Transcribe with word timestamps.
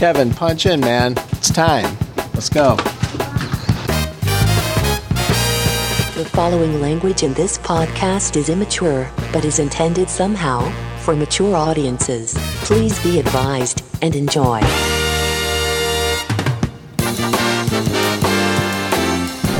Kevin, 0.00 0.32
punch 0.32 0.64
in, 0.64 0.80
man. 0.80 1.12
It's 1.32 1.52
time. 1.52 1.94
Let's 2.32 2.48
go. 2.48 2.74
The 6.16 6.26
following 6.32 6.80
language 6.80 7.22
in 7.22 7.34
this 7.34 7.58
podcast 7.58 8.34
is 8.34 8.48
immature, 8.48 9.10
but 9.30 9.44
is 9.44 9.58
intended 9.58 10.08
somehow 10.08 10.72
for 11.00 11.14
mature 11.14 11.54
audiences. 11.54 12.34
Please 12.62 12.98
be 13.02 13.18
advised 13.20 13.84
and 14.00 14.16
enjoy. 14.16 14.60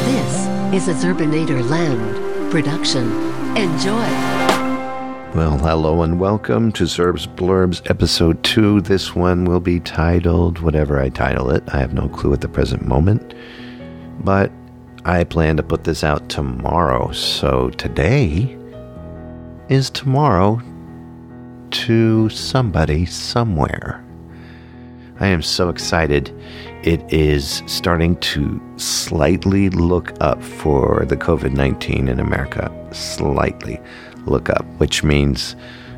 This 0.07 0.49
is 0.72 0.89
a 0.89 0.95
Zerbinator 0.95 1.68
Land 1.68 2.50
production. 2.50 3.13
Enjoy. 3.59 4.39
Well, 5.33 5.59
hello 5.59 6.03
and 6.03 6.19
welcome 6.19 6.73
to 6.73 6.86
Zerb's 6.86 7.25
Blurbs 7.25 7.89
episode 7.89 8.43
2. 8.43 8.81
This 8.81 9.14
one 9.14 9.45
will 9.45 9.61
be 9.61 9.79
titled 9.79 10.59
whatever 10.59 11.00
I 11.00 11.09
title 11.09 11.53
it. 11.53 11.63
I 11.68 11.79
have 11.79 11.95
no 11.95 12.09
clue 12.09 12.32
at 12.32 12.41
the 12.41 12.49
present 12.49 12.85
moment. 12.85 13.35
But 14.25 14.51
I 15.04 15.23
plan 15.23 15.57
to 15.59 15.63
put 15.63 15.85
this 15.85 16.03
out 16.03 16.29
tomorrow. 16.29 17.13
So 17.13 17.71
today 17.71 18.59
is 19.68 19.89
tomorrow 19.89 20.61
to 21.71 22.29
somebody 22.31 23.07
somewhere. 23.07 24.04
I 25.21 25.29
am 25.29 25.43
so 25.43 25.68
excited. 25.68 26.35
It 26.82 27.04
is 27.12 27.62
starting 27.67 28.17
to 28.17 28.61
slightly 28.79 29.71
look 29.71 30.12
up 30.21 30.43
for 30.43 31.04
the 31.07 31.17
COVID 31.17 31.53
19 31.53 32.09
in 32.09 32.19
America. 32.19 32.75
Slightly 32.91 33.78
look 34.27 34.48
up, 34.51 34.65
which 34.79 35.03
means, 35.03 35.56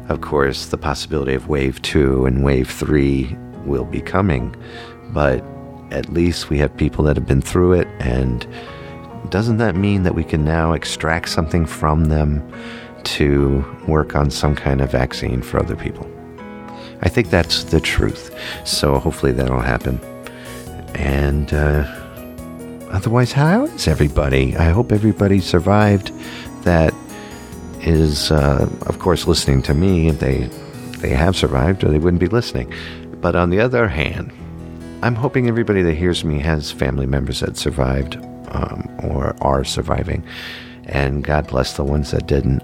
of 0.09 0.21
course, 0.21 0.67
the 0.67 0.79
possibility 0.79 1.35
of 1.35 1.49
wave 1.49 1.81
two 1.83 2.27
and 2.27 2.45
wave 2.45 2.71
three 2.71 3.37
will 3.65 3.85
be 3.85 4.01
coming. 4.01 4.55
But 5.11 5.45
at 5.91 6.13
least 6.13 6.51
we 6.51 6.59
have 6.59 6.77
people 6.77 7.05
that 7.05 7.17
have 7.17 7.27
been 7.27 7.43
through 7.43 7.75
it. 7.75 7.89
And 8.01 8.47
doesn't 9.31 9.59
that 9.59 9.77
mean 9.77 10.03
that 10.05 10.15
we 10.15 10.25
can 10.25 10.45
now 10.45 10.73
extract 10.73 11.29
something 11.29 11.67
from 11.67 12.07
them 12.07 12.43
to 13.05 13.65
work 13.87 14.15
on 14.15 14.31
some 14.31 14.55
kind 14.55 14.81
of 14.81 14.91
vaccine 14.91 15.43
for 15.43 15.61
other 15.61 15.77
people? 15.77 16.11
I 17.03 17.09
think 17.09 17.31
that's 17.31 17.65
the 17.65 17.81
truth. 17.81 18.35
So 18.65 18.99
hopefully 18.99 19.33
that'll 19.33 19.61
happen. 19.61 19.99
And 20.95 21.53
uh, 21.53 21.85
otherwise, 22.91 23.33
how 23.33 23.65
is 23.65 23.89
everybody? 23.89 24.57
I 24.57 24.71
hope 24.71 24.93
everybody 24.93 25.41
survived. 25.41 26.13
That 26.65 26.95
is, 27.83 28.31
uh, 28.31 28.69
of 28.87 28.99
course, 28.99 29.27
listening 29.27 29.63
to 29.63 29.75
me. 29.75 30.11
They 30.11 30.49
they 30.99 31.11
have 31.11 31.37
survived, 31.37 31.85
or 31.85 31.89
they 31.89 31.99
wouldn't 31.99 32.21
be 32.21 32.29
listening. 32.29 32.73
But 33.21 33.37
on 33.37 33.51
the 33.51 33.61
other 33.61 33.89
hand, 33.89 34.33
I'm 35.03 35.15
hoping 35.15 35.49
everybody 35.49 35.83
that 35.83 35.95
hears 35.95 36.25
me 36.25 36.39
has 36.41 36.71
family 36.71 37.07
members 37.07 37.41
that 37.41 37.57
survived 37.57 38.17
um, 38.51 38.89
or 39.03 39.37
are 39.41 39.65
surviving. 39.65 40.25
And 40.85 41.25
God 41.25 41.49
bless 41.49 41.75
the 41.75 41.85
ones 41.85 42.11
that 42.13 42.27
didn't 42.27 42.63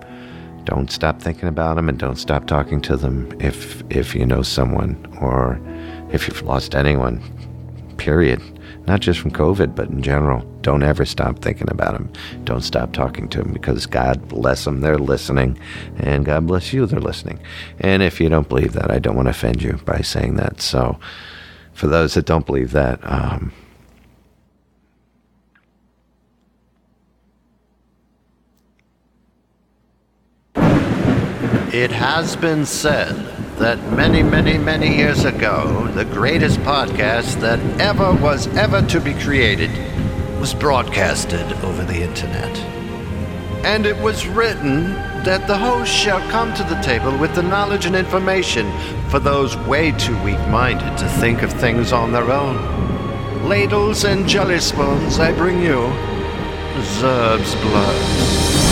don't 0.64 0.90
stop 0.90 1.22
thinking 1.22 1.48
about 1.48 1.76
them 1.76 1.88
and 1.88 1.98
don't 1.98 2.16
stop 2.16 2.46
talking 2.46 2.80
to 2.82 2.96
them 2.96 3.34
if 3.40 3.82
if 3.90 4.14
you 4.14 4.26
know 4.26 4.42
someone 4.42 4.94
or 5.18 5.58
if 6.12 6.28
you've 6.28 6.42
lost 6.42 6.74
anyone 6.74 7.22
period 7.96 8.42
not 8.88 9.00
just 9.00 9.20
from 9.20 9.30
covid 9.30 9.74
but 9.76 9.88
in 9.88 10.02
general. 10.02 10.40
Don't 10.62 10.82
ever 10.82 11.04
stop 11.04 11.38
thinking 11.38 11.70
about 11.70 11.92
them 11.92 12.12
don't 12.44 12.62
stop 12.62 12.92
talking 12.92 13.28
to 13.28 13.38
them 13.38 13.52
because 13.52 13.86
god 13.86 14.26
bless 14.28 14.64
them 14.64 14.80
they're 14.80 14.98
listening. 14.98 15.58
And 15.98 16.24
god 16.24 16.46
bless 16.46 16.72
you 16.72 16.86
they're 16.86 17.00
listening. 17.00 17.38
And 17.78 18.02
if 18.02 18.20
you 18.20 18.28
don't 18.28 18.48
believe 18.48 18.72
that 18.72 18.90
i 18.90 18.98
don't 18.98 19.16
want 19.16 19.26
to 19.26 19.30
offend 19.30 19.62
you 19.62 19.74
by 19.84 20.00
saying 20.00 20.36
that. 20.36 20.60
So 20.60 20.98
for 21.72 21.86
those 21.86 22.14
that 22.14 22.26
don't 22.26 22.46
believe 22.46 22.72
that 22.72 22.98
um, 23.04 23.52
It 31.70 31.92
has 31.92 32.34
been 32.34 32.64
said 32.64 33.37
that 33.58 33.78
many, 33.92 34.22
many, 34.22 34.56
many 34.56 34.96
years 34.96 35.24
ago, 35.24 35.88
the 35.94 36.04
greatest 36.04 36.60
podcast 36.60 37.40
that 37.40 37.58
ever 37.80 38.12
was 38.14 38.46
ever 38.56 38.82
to 38.82 39.00
be 39.00 39.14
created 39.14 39.70
was 40.38 40.54
broadcasted 40.54 41.52
over 41.64 41.84
the 41.84 42.00
internet. 42.00 42.56
And 43.64 43.84
it 43.84 43.96
was 43.98 44.26
written 44.28 44.92
that 45.24 45.46
the 45.48 45.58
host 45.58 45.92
shall 45.92 46.20
come 46.30 46.54
to 46.54 46.62
the 46.64 46.80
table 46.82 47.16
with 47.18 47.34
the 47.34 47.42
knowledge 47.42 47.86
and 47.86 47.96
information 47.96 48.70
for 49.10 49.18
those 49.18 49.56
way 49.66 49.90
too 49.92 50.16
weak 50.22 50.40
minded 50.48 50.96
to 50.98 51.08
think 51.20 51.42
of 51.42 51.52
things 51.52 51.92
on 51.92 52.12
their 52.12 52.30
own. 52.30 52.56
Ladles 53.48 54.04
and 54.04 54.28
jelly 54.28 54.60
spoons, 54.60 55.18
I 55.18 55.32
bring 55.32 55.60
you 55.60 55.92
Zerb's 57.00 57.54
blood. 57.56 58.67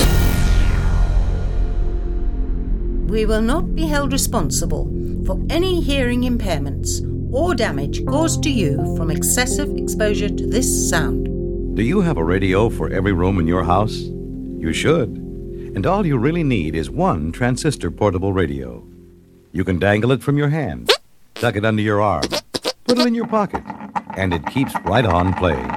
We 3.16 3.25
will 3.25 3.41
not 3.41 3.75
be 3.75 3.87
held 3.87 4.12
responsible 4.12 4.84
for 5.25 5.41
any 5.49 5.81
hearing 5.81 6.25
impairments 6.25 7.00
or 7.32 7.54
damage 7.54 8.04
caused 8.04 8.43
to 8.43 8.50
you 8.50 8.94
from 8.94 9.10
excessive 9.10 9.75
exposure 9.75 10.28
to 10.28 10.47
this 10.47 10.91
sound. 10.91 11.25
Do 11.77 11.82
you 11.82 12.03
have 12.03 12.19
a 12.19 12.22
radio 12.22 12.69
for 12.69 12.91
every 12.91 13.12
room 13.12 13.38
in 13.41 13.47
your 13.47 13.65
house? 13.65 13.94
You 13.94 14.71
should. 14.75 15.16
And 15.75 15.87
all 15.87 16.04
you 16.04 16.19
really 16.19 16.44
need 16.44 16.77
is 16.77 16.91
one 16.91 17.32
transistor 17.32 17.91
portable 17.91 18.34
radio. 18.34 18.87
You 19.50 19.65
can 19.65 19.78
dangle 19.78 20.12
it 20.12 20.22
from 20.22 20.37
your 20.37 20.50
hand, 20.50 20.93
tuck 21.37 21.56
it 21.56 21.65
under 21.65 21.81
your 21.81 22.03
arm, 22.03 22.28
put 22.84 22.98
it 22.98 23.06
in 23.06 23.15
your 23.15 23.28
pocket, 23.28 23.62
and 24.15 24.34
it 24.34 24.44
keeps 24.48 24.75
right 24.84 25.06
on 25.06 25.33
playing. 25.33 25.72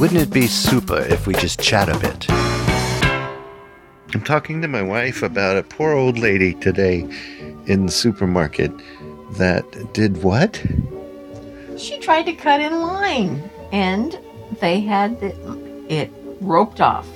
Wouldn't 0.00 0.20
it 0.20 0.32
be 0.32 0.48
super 0.48 0.98
if 0.98 1.28
we 1.28 1.34
just 1.34 1.60
chat 1.60 1.88
a 1.88 1.96
bit? 2.00 2.47
I'm 4.14 4.24
talking 4.24 4.62
to 4.62 4.68
my 4.68 4.80
wife 4.80 5.22
about 5.22 5.58
a 5.58 5.62
poor 5.62 5.92
old 5.92 6.18
lady 6.18 6.54
today 6.54 7.06
in 7.66 7.84
the 7.84 7.92
supermarket 7.92 8.72
that 9.32 9.92
did 9.92 10.22
what? 10.22 10.64
She 11.76 11.98
tried 11.98 12.22
to 12.22 12.32
cut 12.32 12.62
in 12.62 12.80
line 12.80 13.50
and 13.70 14.18
they 14.60 14.80
had 14.80 15.20
the, 15.20 15.36
it 15.90 16.10
roped 16.40 16.80
off. 16.80 17.06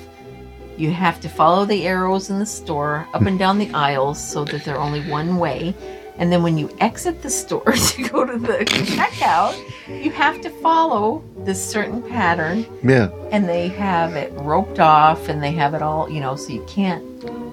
You 0.76 0.90
have 0.90 1.18
to 1.20 1.30
follow 1.30 1.64
the 1.64 1.86
arrows 1.86 2.28
in 2.28 2.38
the 2.38 2.46
store 2.46 3.08
up 3.14 3.22
and 3.22 3.38
down 3.38 3.56
the 3.56 3.72
aisles 3.72 4.22
so 4.22 4.44
that 4.44 4.62
they're 4.62 4.78
only 4.78 5.00
one 5.08 5.38
way. 5.38 5.74
And 6.18 6.30
then 6.30 6.42
when 6.42 6.58
you 6.58 6.76
exit 6.78 7.22
the 7.22 7.30
store 7.30 7.72
to 7.72 8.08
go 8.08 8.26
to 8.26 8.36
the 8.36 8.58
checkout, 8.66 9.58
you 9.88 10.10
have 10.10 10.42
to 10.42 10.50
follow 10.60 11.24
this 11.44 11.64
certain 11.64 12.02
pattern. 12.02 12.66
Yeah. 12.82 13.10
And 13.30 13.48
they 13.48 13.68
have 13.68 14.14
it 14.14 14.32
roped 14.34 14.80
off 14.80 15.28
and 15.28 15.42
they 15.42 15.52
have 15.52 15.74
it 15.74 15.82
all, 15.82 16.10
you 16.10 16.20
know, 16.20 16.36
so 16.36 16.52
you 16.52 16.64
can't, 16.68 17.02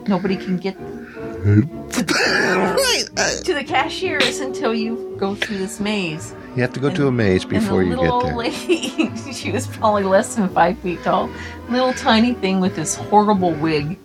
nobody 0.07 0.35
can 0.35 0.57
get 0.57 0.77
to, 0.77 1.61
to 3.43 3.53
the 3.53 3.63
cashiers 3.65 4.39
until 4.39 4.73
you 4.73 5.15
go 5.19 5.35
through 5.35 5.57
this 5.57 5.79
maze. 5.79 6.33
You 6.55 6.63
have 6.63 6.73
to 6.73 6.79
go 6.79 6.93
to 6.93 7.07
a 7.07 7.11
maze 7.11 7.45
before 7.45 7.81
and 7.81 7.89
you 7.89 7.95
the 7.95 8.01
get 8.01 8.13
little 8.13 8.21
there. 8.21 8.33
old 8.33 8.43
lady, 8.43 9.15
she 9.33 9.51
was 9.51 9.67
probably 9.67 10.03
less 10.03 10.35
than 10.35 10.49
five 10.49 10.77
feet 10.79 11.01
tall, 11.03 11.29
little 11.69 11.93
tiny 11.93 12.33
thing 12.33 12.59
with 12.59 12.75
this 12.75 12.95
horrible 12.95 13.53
wig, 13.53 13.97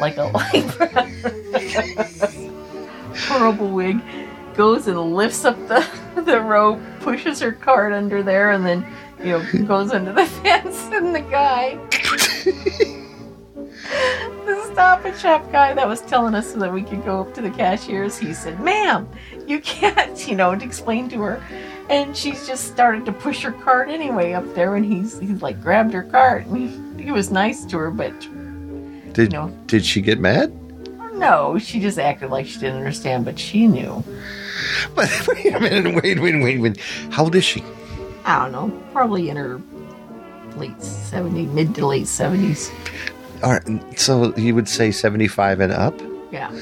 like 0.00 0.16
a 0.16 0.28
horrible 3.28 3.70
wig, 3.70 4.00
goes 4.54 4.88
and 4.88 5.14
lifts 5.14 5.44
up 5.44 5.56
the 5.68 5.86
the 6.22 6.40
rope, 6.40 6.80
pushes 7.00 7.40
her 7.40 7.52
cart 7.52 7.92
under 7.92 8.22
there, 8.22 8.52
and 8.52 8.64
then 8.66 8.84
you 9.24 9.38
know 9.38 9.64
goes 9.66 9.92
under 9.92 10.12
the 10.12 10.26
fence, 10.42 10.88
and 10.92 11.14
the 11.14 11.20
guy. 11.20 11.78
The 14.44 14.68
stop 14.72 15.04
and 15.04 15.16
shop 15.18 15.50
guy 15.52 15.72
that 15.74 15.86
was 15.86 16.00
telling 16.02 16.34
us 16.34 16.52
so 16.52 16.58
that 16.58 16.72
we 16.72 16.82
could 16.82 17.04
go 17.04 17.20
up 17.20 17.34
to 17.34 17.40
the 17.42 17.50
cashiers, 17.50 18.18
he 18.18 18.32
said, 18.34 18.58
Ma'am, 18.60 19.08
you 19.46 19.60
can't, 19.60 20.26
you 20.28 20.34
know, 20.36 20.54
to 20.54 20.64
explain 20.64 21.08
to 21.10 21.20
her. 21.22 21.42
And 21.88 22.16
she's 22.16 22.46
just 22.46 22.68
started 22.68 23.04
to 23.06 23.12
push 23.12 23.42
her 23.42 23.52
cart 23.52 23.88
anyway 23.88 24.32
up 24.32 24.54
there, 24.54 24.76
and 24.76 24.84
he's 24.84 25.18
he's 25.18 25.42
like 25.42 25.60
grabbed 25.62 25.92
her 25.92 26.02
cart. 26.04 26.46
And 26.46 26.56
he, 26.98 27.04
he 27.04 27.12
was 27.12 27.30
nice 27.30 27.64
to 27.66 27.78
her, 27.78 27.90
but 27.90 28.18
Did 29.12 29.32
No. 29.32 29.48
did 29.66 29.84
she 29.84 30.00
get 30.00 30.18
mad? 30.20 30.52
no, 31.14 31.56
she 31.58 31.78
just 31.78 31.98
acted 32.00 32.30
like 32.30 32.46
she 32.46 32.58
didn't 32.58 32.78
understand, 32.78 33.24
but 33.24 33.38
she 33.38 33.66
knew. 33.68 34.02
But 34.94 35.08
wait 35.28 35.54
a 35.54 35.60
minute, 35.60 36.02
wait, 36.02 36.18
wait, 36.20 36.42
wait, 36.42 36.58
wait. 36.58 36.80
How 37.10 37.24
old 37.24 37.34
is 37.36 37.44
she? 37.44 37.62
I 38.24 38.38
don't 38.38 38.52
know, 38.52 38.82
probably 38.92 39.28
in 39.28 39.36
her 39.36 39.60
late 40.56 40.76
70s, 40.78 41.52
mid 41.52 41.74
to 41.76 41.86
late 41.86 42.04
70s. 42.04 42.72
All 43.42 43.52
right, 43.52 43.98
so 43.98 44.34
you 44.36 44.54
would 44.54 44.68
say 44.68 44.92
seventy-five 44.92 45.58
and 45.58 45.72
up? 45.72 46.00
Yeah. 46.30 46.52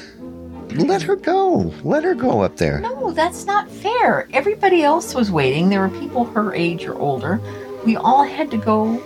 Let 0.70 1.02
her 1.02 1.16
go. 1.16 1.74
Let 1.82 2.04
her 2.04 2.14
go 2.14 2.40
up 2.40 2.56
there. 2.56 2.80
No, 2.80 3.10
that's 3.12 3.44
not 3.44 3.68
fair. 3.68 4.28
Everybody 4.32 4.82
else 4.82 5.14
was 5.14 5.30
waiting. 5.30 5.68
There 5.68 5.80
were 5.80 6.00
people 6.00 6.24
her 6.26 6.54
age 6.54 6.86
or 6.86 6.94
older. 6.94 7.38
We 7.84 7.96
all 7.96 8.24
had 8.24 8.50
to 8.52 8.56
go 8.56 8.96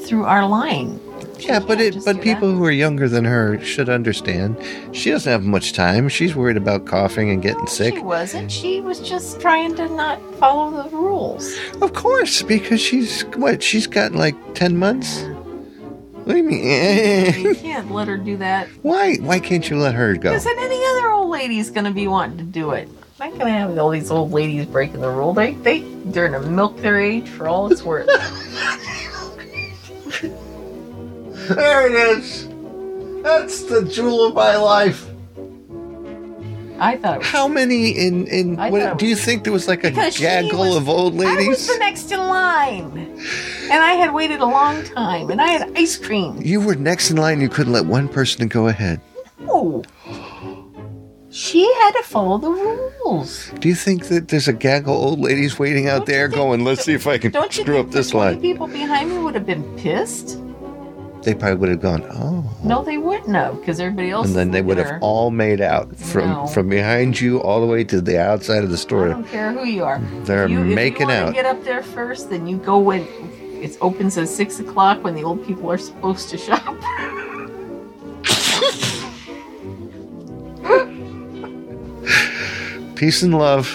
through 0.00 0.24
our 0.24 0.46
line. 0.46 1.00
Yeah, 1.38 1.58
but 1.58 1.80
it 1.80 2.04
but 2.04 2.20
people 2.20 2.48
that. 2.48 2.54
who 2.56 2.64
are 2.64 2.70
younger 2.70 3.08
than 3.08 3.24
her 3.24 3.58
should 3.64 3.88
understand. 3.88 4.56
She 4.92 5.10
doesn't 5.10 5.30
have 5.30 5.44
much 5.44 5.72
time. 5.72 6.08
She's 6.08 6.34
worried 6.34 6.56
about 6.56 6.86
coughing 6.86 7.30
and 7.30 7.42
getting 7.42 7.66
sick. 7.66 7.94
She 7.94 8.00
wasn't. 8.00 8.52
She 8.52 8.80
was 8.80 9.00
just 9.00 9.40
trying 9.40 9.74
to 9.76 9.88
not 9.88 10.20
follow 10.36 10.82
the 10.82 10.96
rules. 10.96 11.56
Of 11.80 11.92
course, 11.94 12.42
because 12.42 12.80
she's 12.80 13.22
what? 13.36 13.62
She's 13.62 13.86
got 13.86 14.12
like 14.12 14.34
ten 14.54 14.76
months. 14.76 15.22
What 16.24 16.34
do 16.34 16.36
you 16.36 16.44
mean? 16.44 17.40
You 17.40 17.54
can't 17.60 17.90
let 17.90 18.06
her 18.06 18.16
do 18.18 18.36
that. 18.36 18.68
Why? 18.82 19.16
Why 19.16 19.40
can't 19.40 19.68
you 19.68 19.78
let 19.78 19.94
her 19.94 20.14
go? 20.14 20.30
Because 20.30 20.44
then 20.44 20.58
any 20.58 20.84
other 20.90 21.10
old 21.10 21.30
lady's 21.30 21.70
gonna 21.70 21.92
be 21.92 22.06
wanting 22.06 22.38
to 22.38 22.44
do 22.44 22.72
it. 22.72 22.88
I'm 23.18 23.30
not 23.30 23.38
gonna 23.38 23.50
have 23.52 23.76
all 23.78 23.90
these 23.90 24.10
old 24.10 24.30
ladies 24.32 24.66
breaking 24.66 25.00
the 25.00 25.10
rule. 25.10 25.34
They 25.34 25.52
they 25.54 25.80
they're 26.06 26.28
gonna 26.28 26.48
milk 26.48 26.76
their 26.78 27.00
age 27.00 27.28
for 27.28 27.48
all 27.48 27.70
it's 27.72 27.82
worth. 27.82 28.08
There 31.54 31.86
it 31.88 32.18
is. 32.18 32.48
That's 33.22 33.62
the 33.64 33.84
jewel 33.84 34.26
of 34.26 34.34
my 34.34 34.56
life. 34.56 35.06
I 36.82 36.96
thought 36.96 37.16
it 37.16 37.18
was 37.18 37.26
How 37.26 37.46
many 37.46 37.90
in 37.90 38.26
in? 38.28 38.58
I 38.58 38.70
What, 38.70 38.98
do 38.98 39.06
you 39.06 39.14
think 39.16 39.44
there 39.44 39.52
was 39.52 39.68
like 39.68 39.84
a 39.84 39.90
Because 39.90 40.14
she 40.14 40.22
gaggle 40.22 40.60
was- 40.68 40.76
of 40.76 40.88
old 40.88 41.14
ladies? 41.14 41.28
I 41.32 41.36
was 41.36 41.46
ladies? 41.48 41.66
the 41.68 41.78
next 41.78 42.12
in 42.12 42.20
line, 42.20 43.20
and 43.70 43.84
I 43.84 43.92
had 43.92 44.14
waited 44.14 44.40
a 44.40 44.46
long 44.46 44.82
time, 44.84 45.28
and 45.30 45.42
I 45.42 45.48
had 45.48 45.70
ice 45.76 45.98
cream. 45.98 46.40
You 46.42 46.60
were 46.62 46.74
next 46.76 47.10
in 47.10 47.18
line. 47.18 47.40
You 47.42 47.50
couldn't 47.50 47.74
let 47.74 47.84
one 47.84 48.08
person 48.08 48.48
go 48.48 48.68
ahead. 48.68 49.00
Oh, 49.46 49.84
she 51.30 51.70
had 51.82 51.90
to 51.92 52.02
follow 52.02 52.38
the 52.38 52.50
rules. 52.50 53.50
Do 53.60 53.68
you 53.68 53.74
think 53.74 54.06
that 54.08 54.28
there's 54.28 54.48
a 54.48 54.52
gaggle 54.54 54.94
of 54.96 55.00
old 55.02 55.20
ladies 55.20 55.58
waiting 55.58 55.86
out 55.86 56.06
Don't 56.06 56.08
you 56.08 56.14
there 56.14 56.28
think- 56.28 56.36
going, 56.40 56.64
let's 56.64 56.84
see 56.84 56.94
if 56.94 57.06
I 57.06 57.18
can 57.18 57.30
Don't 57.30 57.54
you 57.58 57.62
screw 57.62 57.74
think 57.76 57.86
up 57.88 57.92
the 57.92 57.98
this 57.98 58.10
20 58.10 58.32
line? 58.36 58.40
people 58.40 58.66
behind 58.66 59.10
me 59.10 59.18
would 59.18 59.34
have 59.34 59.44
been 59.46 59.64
pissed? 59.76 60.38
They 61.22 61.34
probably 61.34 61.56
would 61.56 61.68
have 61.68 61.80
gone, 61.80 62.02
oh. 62.10 62.50
No, 62.64 62.82
they 62.82 62.96
wouldn't 62.96 63.34
have, 63.34 63.60
because 63.60 63.78
everybody 63.78 64.10
else. 64.10 64.28
And 64.28 64.36
then 64.36 64.50
they 64.52 64.62
would 64.62 64.78
have 64.78 65.02
all 65.02 65.30
made 65.30 65.60
out 65.60 65.94
from 65.96 66.30
No. 66.30 66.46
from 66.46 66.68
behind 66.70 67.20
you 67.20 67.42
all 67.42 67.60
the 67.60 67.66
way 67.66 67.84
to 67.84 68.00
the 68.00 68.18
outside 68.18 68.64
of 68.64 68.70
the 68.70 68.78
store. 68.78 69.08
I 69.08 69.12
don't 69.12 69.28
care 69.28 69.52
who 69.52 69.64
you 69.66 69.84
are. 69.84 70.00
They're 70.24 70.48
you, 70.48 70.60
making 70.60 71.10
if 71.10 71.18
you 71.18 71.24
out. 71.26 71.34
Get 71.34 71.44
up 71.44 71.62
there 71.62 71.82
first, 71.82 72.30
then 72.30 72.46
you 72.46 72.56
go 72.56 72.78
when 72.78 73.06
it 73.60 73.76
opens 73.82 74.16
at 74.16 74.28
six 74.28 74.60
o'clock 74.60 75.04
when 75.04 75.14
the 75.14 75.22
old 75.22 75.46
people 75.46 75.70
are 75.70 75.76
supposed 75.78 76.30
to 76.30 76.38
shop. 76.38 76.64
Peace 82.96 83.22
and 83.22 83.36
love. 83.38 83.66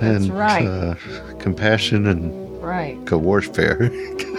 That's 0.00 0.24
and 0.24 0.34
right. 0.34 0.66
uh, 0.66 0.94
compassion 1.38 2.06
and 2.06 2.41
right. 2.62 2.98
co 3.06 3.18
warfare. 3.18 3.90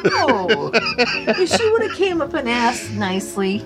Oh, 0.05 0.71
if 0.73 1.49
she 1.49 1.69
would 1.71 1.83
have 1.83 1.93
came 1.95 2.21
up 2.21 2.33
and 2.33 2.49
asked 2.49 2.91
nicely, 2.91 3.65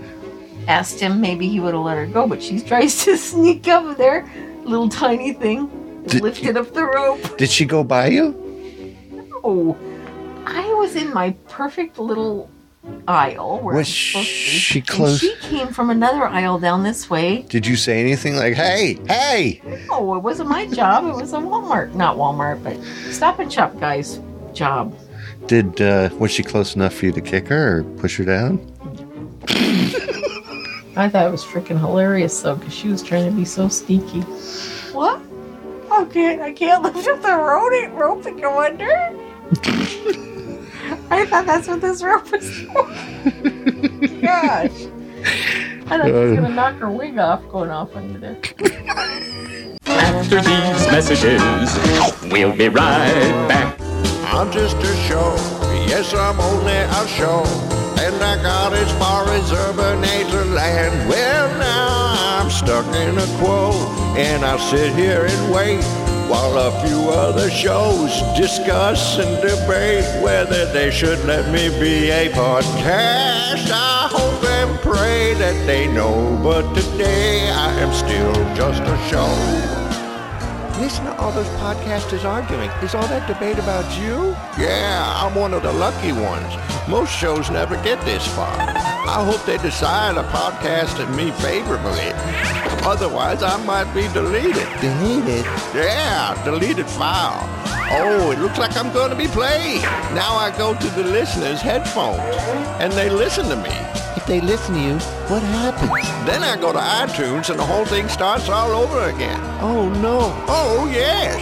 asked 0.68 1.00
him, 1.00 1.20
maybe 1.22 1.48
he 1.48 1.60
would 1.60 1.74
have 1.74 1.84
let 1.84 1.98
her 1.98 2.06
go. 2.06 2.28
But 2.28 2.44
she 2.44 2.60
tries 2.60 3.04
to 3.06 3.18
sneak 3.32 3.68
up 3.68 3.98
there, 3.98 4.30
little 4.64 4.90
tiny 4.90 5.34
thing, 5.34 6.04
Did- 6.08 6.22
lifted 6.22 6.58
up 6.58 6.74
the 6.74 6.84
rope. 6.86 7.38
Did 7.38 7.50
she 7.50 7.66
go 7.66 7.84
by 7.84 8.08
you? 8.08 8.44
Oh, 9.44 9.78
I 10.46 10.74
was 10.76 10.96
in 10.96 11.14
my 11.14 11.32
perfect 11.50 11.98
little 12.00 12.50
aisle 13.08 13.60
where 13.62 13.76
Was 13.76 13.88
I'm 13.88 13.94
supposed 13.94 14.28
to 14.28 14.34
be, 14.34 14.58
she 14.60 14.82
close- 14.82 15.20
she 15.20 15.36
came 15.42 15.68
from 15.70 15.90
another 15.90 16.24
aisle 16.26 16.60
down 16.60 16.84
this 16.84 17.10
way. 17.10 17.42
Did 17.50 17.66
you 17.66 17.76
say 17.76 18.00
anything 18.00 18.36
like, 18.36 18.54
hey, 18.54 18.98
hey? 19.08 19.62
No, 19.90 20.16
it 20.16 20.20
wasn't 20.20 20.50
my 20.50 20.68
job. 20.68 21.06
It 21.06 21.16
was 21.16 21.34
a 21.34 21.38
Walmart, 21.38 21.96
not 21.96 22.16
Walmart, 22.18 22.64
but 22.64 22.78
Stop 23.14 23.40
and 23.40 23.52
Shop 23.52 23.78
guy's 23.80 24.20
job. 24.58 24.98
Did 25.48 25.82
uh, 25.82 26.10
was 26.20 26.32
she 26.32 26.44
close 26.44 26.76
enough 26.76 26.94
for 26.94 27.06
you 27.06 27.12
to 27.14 27.22
kick 27.22 27.48
her 27.48 27.80
or 27.80 27.84
push 27.84 28.18
her 28.18 28.26
down? 28.26 28.60
I 30.98 31.08
thought 31.10 31.28
it 31.28 31.32
was 31.32 31.44
freaking 31.44 31.80
hilarious 31.80 32.42
though, 32.42 32.56
because 32.56 32.74
she 32.74 32.88
was 32.88 33.04
trying 33.04 33.30
to 33.30 33.32
be 33.32 33.46
so 33.46 33.70
sneaky. 33.70 34.22
What? 34.92 35.22
Okay. 35.92 36.42
I 36.42 36.52
can't 36.52 36.84
lift 36.84 37.08
up 37.08 37.22
the 37.22 37.36
rope, 37.36 37.94
rope 37.94 38.26
and 38.26 38.42
go 38.42 38.60
under. 38.60 38.92
I 41.10 41.26
thought 41.26 41.46
that's 41.46 41.68
what 41.68 41.82
this 41.82 42.02
rope 42.02 42.32
was 42.32 42.62
for. 42.62 42.84
Gosh. 44.22 44.72
I 45.90 45.98
thought 45.98 46.06
she 46.06 46.12
was 46.12 46.36
gonna 46.36 46.50
knock 46.50 46.76
her 46.78 46.90
wig 46.90 47.18
off 47.18 47.48
going 47.50 47.70
off 47.70 47.96
under 47.96 48.20
there. 48.20 48.38
After 49.86 50.42
these 50.42 50.88
messages, 50.92 51.42
we'll 52.32 52.56
be 52.56 52.70
right 52.70 53.48
back. 53.48 53.87
I'm 54.34 54.52
just 54.52 54.78
a 54.78 54.96
show. 55.08 55.36
Yes, 55.88 56.14
I'm 56.14 56.40
only 56.40 56.74
a 56.74 57.08
show. 57.08 57.44
And 58.00 58.16
I 58.22 58.42
got 58.44 58.74
as 58.74 58.92
far 59.00 59.28
as 59.30 59.52
urban 59.52 60.02
land. 60.54 61.10
Well, 61.10 61.48
now 61.58 62.40
I'm 62.40 62.52
stuck 62.52 62.86
in 62.96 63.18
a 63.18 63.26
quo. 63.40 63.72
And 64.18 64.44
I 64.44 64.58
sit 64.70 64.94
here 64.94 65.26
and 65.26 65.52
wait 65.52 65.84
while 66.30 66.58
a 66.58 66.72
few 66.86 67.10
other 67.10 67.50
shows 67.50 68.12
discuss 68.38 69.18
and 69.18 69.42
debate 69.42 70.06
whether 70.22 70.72
they 70.74 70.92
should 70.92 71.24
let 71.26 71.52
me 71.52 71.70
be 71.80 72.10
a 72.10 72.30
podcast. 72.30 73.72
I 73.72 74.10
hope 74.12 74.44
and 74.44 74.80
pray 74.82 75.34
that 75.36 75.66
they 75.66 75.88
know. 75.88 76.40
But 76.44 76.74
today 76.76 77.50
I 77.50 77.72
am 77.80 77.94
still 77.94 78.34
just 78.56 78.82
a 78.84 78.98
show. 79.10 79.87
Listen 80.80 81.06
to 81.06 81.18
all 81.18 81.32
those 81.32 81.48
podcasters 81.58 82.24
arguing. 82.24 82.70
Is 82.84 82.94
all 82.94 83.08
that 83.08 83.28
debate 83.28 83.58
about 83.58 84.00
you? 84.00 84.36
Yeah, 84.64 85.12
I'm 85.18 85.34
one 85.34 85.56
of 85.56 85.64
the 85.64 85.74
lucky 85.74 86.12
ones. 86.12 86.54
Most 86.88 87.12
shows 87.12 87.50
never 87.50 87.76
get 87.82 88.00
this 88.02 88.28
far. 88.36 88.56
I 88.60 89.26
hope 89.26 89.44
they 89.46 89.58
decide 89.58 90.18
a 90.18 90.24
podcast 90.26 91.04
at 91.04 91.10
me 91.16 91.32
favorably. 91.42 92.12
Otherwise, 92.86 93.42
I 93.42 93.58
might 93.66 93.92
be 93.92 94.08
deleted. 94.14 94.68
Deleted? 94.80 95.46
Yeah, 95.74 96.40
deleted 96.46 96.86
file. 96.86 97.57
Oh, 97.90 98.32
it 98.32 98.40
looks 98.40 98.58
like 98.58 98.76
I'm 98.76 98.92
going 98.92 99.12
to 99.12 99.16
be 99.16 99.28
played. 99.28 99.82
Now 100.14 100.36
I 100.36 100.52
go 100.58 100.74
to 100.76 100.88
the 100.90 101.04
listeners' 101.04 101.62
headphones, 101.62 102.20
and 102.82 102.92
they 102.94 103.10
listen 103.10 103.48
to 103.50 103.56
me. 103.56 103.70
If 104.16 104.26
they 104.26 104.42
listen 104.42 104.74
to 104.76 104.82
you, 104.82 104.98
what 105.30 105.42
happens? 105.44 105.92
Then 106.28 106.44
I 106.44 106.58
go 106.60 106.74
to 106.74 106.80
iTunes 106.80 107.50
and 107.50 107.58
the 107.60 107.66
whole 107.66 107.86
thing 107.86 108.08
starts 108.10 108.50
all 108.50 108.72
over 108.72 109.10
again. 109.10 109.40
Oh 109.62 109.88
no. 109.90 110.34
Oh 110.48 110.90
yes. 110.92 111.40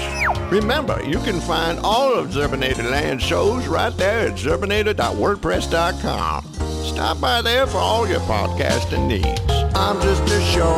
Remember, 0.52 1.02
you 1.04 1.18
can 1.20 1.40
find 1.42 1.80
all 1.80 2.14
of 2.14 2.28
Zerbinator 2.30 2.90
Land 2.92 3.20
shows 3.22 3.66
right 3.68 3.96
there 3.98 4.28
at 4.28 4.34
zerbinator.wordpress.com. 4.34 6.46
Stop 6.86 7.20
by 7.20 7.42
there 7.42 7.66
for 7.66 7.80
all 7.80 8.08
your 8.08 8.20
podcasting 8.22 9.08
needs. 9.08 9.42
I'm 9.74 10.00
just 10.02 10.22
a 10.32 10.40
show. 10.54 10.78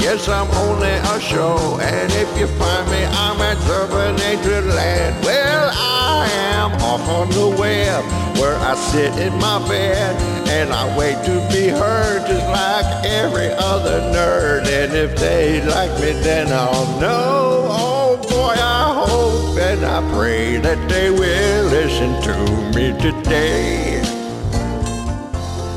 Yes, 0.00 0.28
I'm 0.28 0.50
only 0.66 0.90
a 0.90 1.20
show. 1.20 1.78
And 1.80 2.12
if 2.12 2.28
you 2.36 2.48
find 2.58 2.90
me, 2.90 3.04
I'm 3.04 3.40
at 3.40 3.56
Zerbinator 3.58 4.66
Land. 4.74 5.24
Well, 5.24 5.70
I 5.72 6.28
am 6.56 6.72
off 6.82 7.08
on 7.08 7.30
the 7.30 7.56
web 7.56 8.04
where 8.36 8.56
I 8.56 8.74
sit 8.74 9.16
in 9.16 9.32
my 9.38 9.66
bed 9.68 10.20
and 10.48 10.72
I 10.72 10.98
wait 10.98 11.24
to 11.24 11.34
be 11.54 11.68
heard 11.68 12.26
just 12.26 12.46
like 12.48 13.06
every 13.06 13.50
other 13.52 14.00
nerd. 14.12 14.66
And 14.66 14.92
if 14.92 15.16
they 15.16 15.64
like 15.64 15.92
me, 16.00 16.12
then 16.20 16.48
I'll 16.52 17.00
know. 17.00 17.68
Oh 17.70 18.16
boy, 18.28 18.54
I 18.60 19.06
hope 19.06 19.56
and 19.56 19.84
I 19.84 20.00
pray 20.12 20.56
that 20.58 20.88
they 20.88 21.10
will 21.10 21.64
listen 21.70 22.20
to 22.22 22.76
me 22.76 22.90
today. 23.00 24.13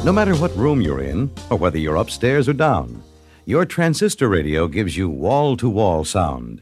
No 0.07 0.13
matter 0.13 0.37
what 0.37 0.55
room 0.55 0.79
you're 0.79 1.01
in, 1.01 1.29
or 1.49 1.57
whether 1.57 1.77
you're 1.77 1.97
upstairs 1.97 2.47
or 2.47 2.53
down, 2.53 3.03
your 3.43 3.65
transistor 3.65 4.29
radio 4.29 4.69
gives 4.69 4.95
you 4.95 5.09
wall 5.09 5.57
to 5.57 5.69
wall 5.69 6.05
sound. 6.05 6.61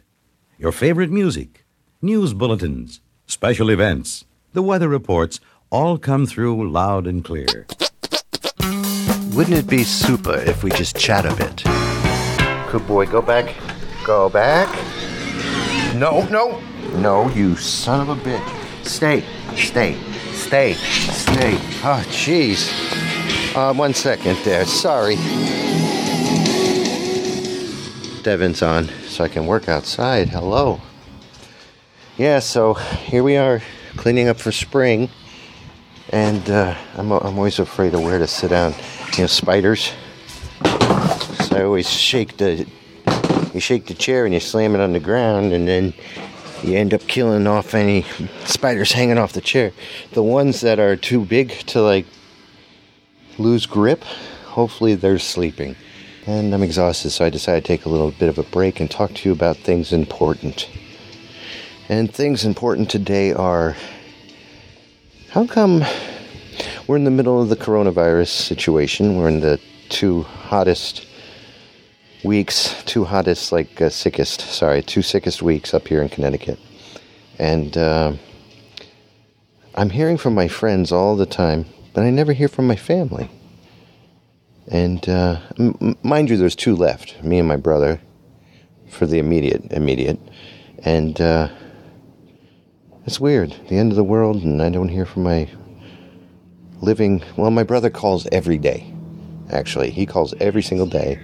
Your 0.58 0.72
favorite 0.72 1.12
music, 1.12 1.64
news 2.02 2.34
bulletins, 2.34 3.02
special 3.28 3.70
events, 3.70 4.26
the 4.54 4.64
weather 4.64 4.90
reports 4.90 5.40
all 5.70 6.00
come 6.00 6.26
through 6.26 6.72
loud 6.72 7.06
and 7.06 7.24
clear. 7.24 7.68
Wouldn't 9.36 9.58
it 9.58 9.68
be 9.68 9.84
super 9.84 10.38
if 10.38 10.64
we 10.64 10.72
just 10.72 10.98
chat 10.98 11.28
a 11.28 11.36
bit? 11.36 11.62
Good 12.72 12.88
boy, 12.88 13.06
go 13.06 13.22
back. 13.22 13.54
Go 14.08 14.28
back. 14.28 14.74
No, 15.94 16.26
no. 16.32 16.60
No, 16.98 17.30
you 17.30 17.56
son 17.58 18.10
of 18.10 18.10
a 18.10 18.20
bitch. 18.28 18.86
Stay, 18.88 19.24
stay, 19.54 19.94
stay, 20.34 20.74
stay. 20.74 21.54
Oh, 21.84 22.04
jeez. 22.10 22.85
Uh, 23.56 23.74
one 23.74 23.94
second 23.94 24.38
there. 24.44 24.66
Sorry. 24.66 25.16
Devin's 28.22 28.62
on, 28.62 28.90
so 29.08 29.24
I 29.24 29.30
can 29.30 29.48
work 29.48 29.70
outside. 29.70 30.28
Hello. 30.28 30.82
Yeah, 32.18 32.40
so 32.40 32.74
here 32.74 33.24
we 33.24 33.38
are, 33.38 33.62
cleaning 33.96 34.28
up 34.28 34.42
for 34.42 34.52
spring. 34.52 35.10
And 36.10 36.50
uh, 36.50 36.76
I'm, 36.98 37.10
I'm 37.14 37.38
always 37.38 37.60
afraid 37.60 37.94
of 37.94 38.02
where 38.02 38.20
to 38.20 38.28
sit 38.28 38.50
down. 38.50 38.76
You 39.14 39.24
know, 39.24 39.28
spiders. 39.28 39.94
So 41.46 41.56
I 41.56 41.64
always 41.64 41.90
shake 41.90 42.36
the 42.36 42.68
you 43.54 43.62
shake 43.62 43.86
the 43.86 43.94
chair 43.94 44.26
and 44.26 44.34
you 44.34 44.42
slam 44.42 44.76
it 44.76 44.82
on 44.82 44.92
the 44.92 45.00
ground, 45.00 45.54
and 45.54 45.66
then 45.66 45.94
you 46.62 46.76
end 46.78 46.94
up 46.94 47.08
killing 47.08 47.48
off 47.48 47.74
any 47.74 48.06
spiders 48.44 48.92
hanging 48.92 49.18
off 49.18 49.32
the 49.32 49.40
chair. 49.40 49.72
The 50.12 50.24
ones 50.24 50.60
that 50.60 50.78
are 50.78 50.98
too 50.98 51.24
big 51.24 51.52
to 51.68 51.82
like 51.82 52.06
lose 53.38 53.66
grip. 53.66 54.04
Hopefully, 54.46 54.96
they're 54.96 55.20
sleeping. 55.20 55.76
And 56.28 56.54
I'm 56.54 56.64
exhausted, 56.64 57.12
so 57.12 57.26
I 57.26 57.30
decided 57.30 57.64
to 57.64 57.68
take 57.68 57.86
a 57.86 57.90
little 57.90 58.12
bit 58.12 58.30
of 58.30 58.40
a 58.40 58.44
break 58.44 58.80
and 58.80 58.90
talk 58.90 59.14
to 59.14 59.30
you 59.30 59.34
about 59.34 59.58
things 59.58 59.94
important. 59.94 60.70
And 61.88 62.12
things 62.12 62.46
important 62.46 62.90
today 62.90 63.32
are 63.32 63.76
how 65.30 65.46
come 65.46 65.84
we're 66.88 66.96
in 66.96 67.04
the 67.04 67.12
middle 67.12 67.42
of 67.42 67.50
the 67.50 67.56
coronavirus 67.56 68.30
situation? 68.30 69.18
We're 69.18 69.28
in 69.28 69.42
the 69.42 69.60
two 69.90 70.24
hottest 70.24 71.06
weeks, 72.24 72.84
two 72.86 73.04
hottest, 73.04 73.52
like 73.52 73.80
uh, 73.80 73.90
sickest, 73.90 74.42
sorry, 74.42 74.82
two 74.82 75.04
sickest 75.04 75.44
weeks 75.44 75.74
up 75.74 75.88
here 75.88 76.02
in 76.02 76.10
Connecticut. 76.10 76.58
And 77.38 77.78
uh, 77.78 78.14
I'm 79.76 79.92
hearing 79.92 80.18
from 80.18 80.34
my 80.34 80.48
friends 80.48 80.92
all 80.92 81.16
the 81.16 81.26
time, 81.26 81.66
but 81.96 82.04
I 82.04 82.10
never 82.10 82.34
hear 82.34 82.50
from 82.50 82.68
my 82.68 82.76
family. 82.76 83.30
And 84.68 85.08
uh, 85.08 85.40
m- 85.58 85.98
mind 86.04 86.30
you, 86.30 86.36
there's 86.36 86.56
two 86.56 86.76
left, 86.76 87.24
me 87.24 87.40
and 87.40 87.48
my 87.48 87.56
brother, 87.56 88.02
for 88.90 89.06
the 89.06 89.18
immediate, 89.18 89.72
immediate. 89.72 90.20
And 90.80 91.20
uh, 91.22 91.48
it's 93.06 93.20
weird, 93.20 93.56
the 93.70 93.78
end 93.78 93.94
of 93.94 93.96
the 93.96 94.04
world, 94.04 94.44
and 94.44 94.62
I 94.62 94.70
don't 94.70 94.90
hear 94.90 95.06
from 95.06 95.24
my 95.24 95.50
living. 96.82 97.24
Well, 97.38 97.50
my 97.50 97.64
brother 97.64 97.90
calls 97.90 98.28
every 98.30 98.58
day, 98.58 98.94
actually. 99.50 99.92
He 99.92 100.06
calls 100.06 100.34
every 100.42 100.64
single 100.64 100.88
day 100.88 101.20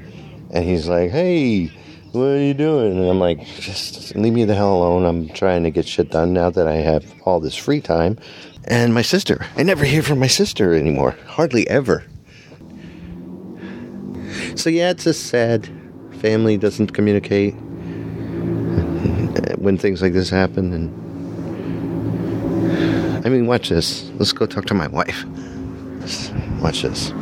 and 0.51 0.65
he's 0.65 0.87
like, 0.87 1.11
"Hey, 1.11 1.71
what 2.11 2.27
are 2.27 2.43
you 2.43 2.53
doing?" 2.53 2.97
And 2.97 3.09
I'm 3.09 3.19
like, 3.19 3.45
"Just 3.59 4.15
leave 4.15 4.33
me 4.33 4.45
the 4.45 4.55
hell 4.55 4.75
alone. 4.75 5.05
I'm 5.05 5.29
trying 5.29 5.63
to 5.63 5.71
get 5.71 5.87
shit 5.87 6.11
done 6.11 6.33
now 6.33 6.49
that 6.49 6.67
I 6.67 6.75
have 6.75 7.05
all 7.25 7.39
this 7.39 7.55
free 7.55 7.81
time." 7.81 8.17
And 8.65 8.93
my 8.93 9.01
sister, 9.01 9.45
I 9.57 9.63
never 9.63 9.85
hear 9.85 10.03
from 10.03 10.19
my 10.19 10.27
sister 10.27 10.73
anymore. 10.75 11.15
Hardly 11.25 11.67
ever. 11.69 12.03
So 14.55 14.69
yeah, 14.69 14.91
it's 14.91 15.05
just 15.05 15.27
sad. 15.27 15.69
Family 16.19 16.57
doesn't 16.57 16.93
communicate 16.93 17.55
when 19.57 19.77
things 19.77 20.01
like 20.01 20.13
this 20.13 20.29
happen, 20.29 20.73
and 20.73 20.91
I 23.25 23.29
mean, 23.29 23.47
watch 23.47 23.69
this. 23.69 24.09
Let's 24.15 24.33
go 24.33 24.45
talk 24.45 24.65
to 24.65 24.73
my 24.73 24.87
wife. 24.87 25.25
Watch 26.61 26.81
this. 26.83 27.13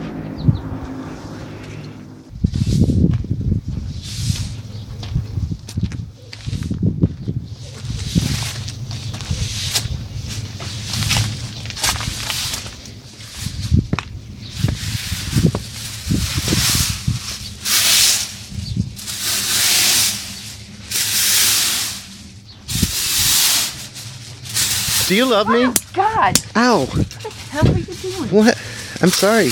Love 25.29 25.47
me? 25.47 25.65
Oh, 25.65 25.73
God. 25.93 26.39
Ow. 26.55 26.85
What 26.85 27.09
the 27.09 27.29
hell 27.29 27.67
are 27.67 27.77
you 27.77 27.85
doing? 27.85 28.29
What? 28.29 28.57
I'm 29.01 29.09
sorry. 29.09 29.49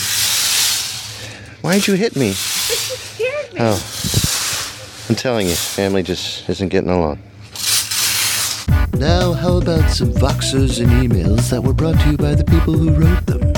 Why'd 1.61 1.87
you 1.87 1.93
hit 1.95 2.15
me? 2.15 2.27
You 2.27 2.33
scared 2.33 3.53
me. 3.53 3.59
Oh. 3.61 5.07
I'm 5.09 5.15
telling 5.15 5.47
you, 5.47 5.55
family 5.55 6.03
just 6.03 6.49
isn't 6.49 6.69
getting 6.69 6.89
along. 6.89 7.19
Now, 8.93 9.33
how 9.33 9.57
about 9.57 9.89
some 9.91 10.11
Voxers 10.13 10.81
and 10.81 10.91
emails 10.91 11.49
that 11.51 11.61
were 11.61 11.73
brought 11.73 11.99
to 12.01 12.11
you 12.11 12.17
by 12.17 12.35
the 12.35 12.43
people 12.43 12.73
who 12.73 12.91
wrote 12.91 13.25
them? 13.25 13.53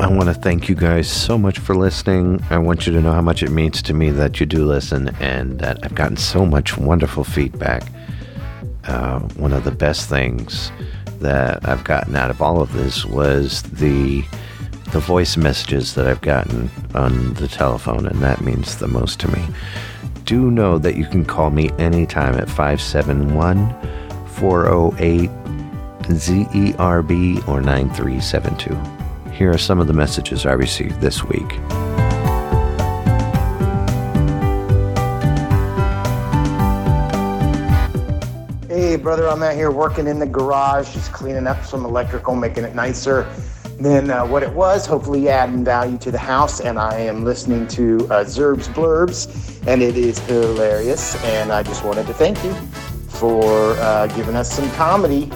I 0.00 0.08
want 0.08 0.24
to 0.24 0.34
thank 0.34 0.68
you 0.68 0.74
guys 0.74 1.08
so 1.08 1.36
much 1.36 1.58
for 1.58 1.74
listening. 1.74 2.42
I 2.50 2.58
want 2.58 2.86
you 2.86 2.92
to 2.92 3.00
know 3.00 3.12
how 3.12 3.20
much 3.20 3.42
it 3.42 3.50
means 3.50 3.82
to 3.82 3.94
me 3.94 4.10
that 4.10 4.40
you 4.40 4.46
do 4.46 4.64
listen 4.64 5.14
and 5.20 5.58
that 5.60 5.78
I've 5.82 5.94
gotten 5.94 6.16
so 6.16 6.44
much 6.46 6.76
wonderful 6.76 7.24
feedback. 7.24 7.84
Uh, 8.84 9.20
one 9.36 9.52
of 9.52 9.64
the 9.64 9.70
best 9.70 10.08
things 10.08 10.70
that 11.20 11.68
I've 11.68 11.84
gotten 11.84 12.16
out 12.16 12.30
of 12.30 12.42
all 12.42 12.60
of 12.60 12.72
this 12.72 13.04
was 13.04 13.62
the 13.62 14.24
the 14.92 15.00
voice 15.00 15.36
messages 15.36 15.94
that 15.94 16.06
I've 16.06 16.20
gotten 16.20 16.70
on 16.94 17.34
the 17.34 17.48
telephone, 17.48 18.06
and 18.06 18.20
that 18.20 18.40
means 18.42 18.76
the 18.76 18.86
most 18.86 19.18
to 19.20 19.28
me. 19.28 19.44
Do 20.24 20.50
know 20.52 20.78
that 20.78 20.96
you 20.96 21.04
can 21.04 21.24
call 21.24 21.50
me 21.50 21.70
anytime 21.78 22.34
at 22.34 22.48
571 22.48 23.74
408 24.36 25.30
ZERB 26.04 27.48
or 27.48 27.60
9372. 27.60 29.32
Here 29.32 29.50
are 29.50 29.58
some 29.58 29.80
of 29.80 29.88
the 29.88 29.92
messages 29.92 30.46
I 30.46 30.52
received 30.52 31.00
this 31.00 31.24
week. 31.24 31.83
Hey, 38.74 38.96
brother, 38.96 39.28
I'm 39.28 39.40
out 39.40 39.54
here 39.54 39.70
working 39.70 40.08
in 40.08 40.18
the 40.18 40.26
garage, 40.26 40.94
just 40.94 41.12
cleaning 41.12 41.46
up 41.46 41.64
some 41.64 41.84
electrical, 41.84 42.34
making 42.34 42.64
it 42.64 42.74
nicer 42.74 43.22
than 43.78 44.10
uh, 44.10 44.26
what 44.26 44.42
it 44.42 44.52
was. 44.52 44.84
Hopefully, 44.84 45.28
adding 45.28 45.64
value 45.64 45.96
to 45.98 46.10
the 46.10 46.18
house. 46.18 46.58
And 46.58 46.76
I 46.76 46.98
am 46.98 47.22
listening 47.22 47.68
to 47.68 47.98
uh, 48.10 48.24
Zerb's 48.24 48.66
Blurbs, 48.66 49.64
and 49.68 49.80
it 49.80 49.96
is 49.96 50.18
hilarious. 50.18 51.14
And 51.22 51.52
I 51.52 51.62
just 51.62 51.84
wanted 51.84 52.08
to 52.08 52.14
thank 52.14 52.42
you 52.42 52.52
for 53.10 53.74
uh, 53.78 54.08
giving 54.08 54.34
us 54.34 54.52
some 54.52 54.68
comedy 54.72 55.30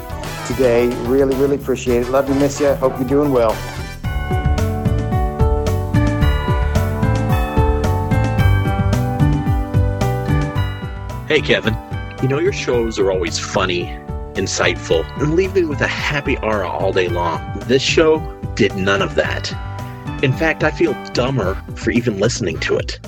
today. 0.48 0.88
Really, 1.06 1.36
really 1.36 1.54
appreciate 1.54 2.00
it. 2.00 2.08
Love 2.08 2.28
you, 2.28 2.34
miss 2.34 2.58
you. 2.58 2.74
Hope 2.74 2.98
you're 2.98 3.08
doing 3.08 3.30
well. 3.30 3.52
Hey, 11.28 11.40
Kevin. 11.40 11.87
You 12.20 12.26
know, 12.26 12.40
your 12.40 12.52
shows 12.52 12.98
are 12.98 13.12
always 13.12 13.38
funny, 13.38 13.84
insightful, 14.34 15.08
and 15.20 15.36
leave 15.36 15.54
me 15.54 15.62
with 15.62 15.80
a 15.80 15.86
happy 15.86 16.36
aura 16.38 16.68
all 16.68 16.92
day 16.92 17.06
long. 17.08 17.60
This 17.66 17.80
show 17.80 18.18
did 18.56 18.74
none 18.74 19.02
of 19.02 19.14
that. 19.14 19.52
In 20.24 20.32
fact, 20.32 20.64
I 20.64 20.72
feel 20.72 20.94
dumber 21.12 21.54
for 21.76 21.92
even 21.92 22.18
listening 22.18 22.58
to 22.58 22.76
it. 22.76 22.98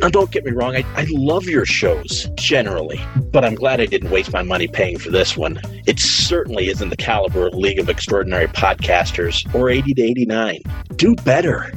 Now, 0.00 0.08
don't 0.08 0.32
get 0.32 0.44
me 0.44 0.50
wrong, 0.50 0.74
I, 0.74 0.84
I 0.96 1.06
love 1.10 1.44
your 1.44 1.64
shows, 1.64 2.28
generally, 2.34 3.00
but 3.30 3.44
I'm 3.44 3.54
glad 3.54 3.80
I 3.80 3.86
didn't 3.86 4.10
waste 4.10 4.32
my 4.32 4.42
money 4.42 4.66
paying 4.66 4.98
for 4.98 5.10
this 5.10 5.36
one. 5.36 5.60
It 5.86 6.00
certainly 6.00 6.66
isn't 6.68 6.88
the 6.88 6.96
caliber 6.96 7.46
of 7.46 7.54
League 7.54 7.78
of 7.78 7.88
Extraordinary 7.88 8.48
Podcasters 8.48 9.54
or 9.54 9.70
80 9.70 9.94
to 9.94 10.02
89. 10.02 10.62
Do 10.96 11.14
better. 11.14 11.72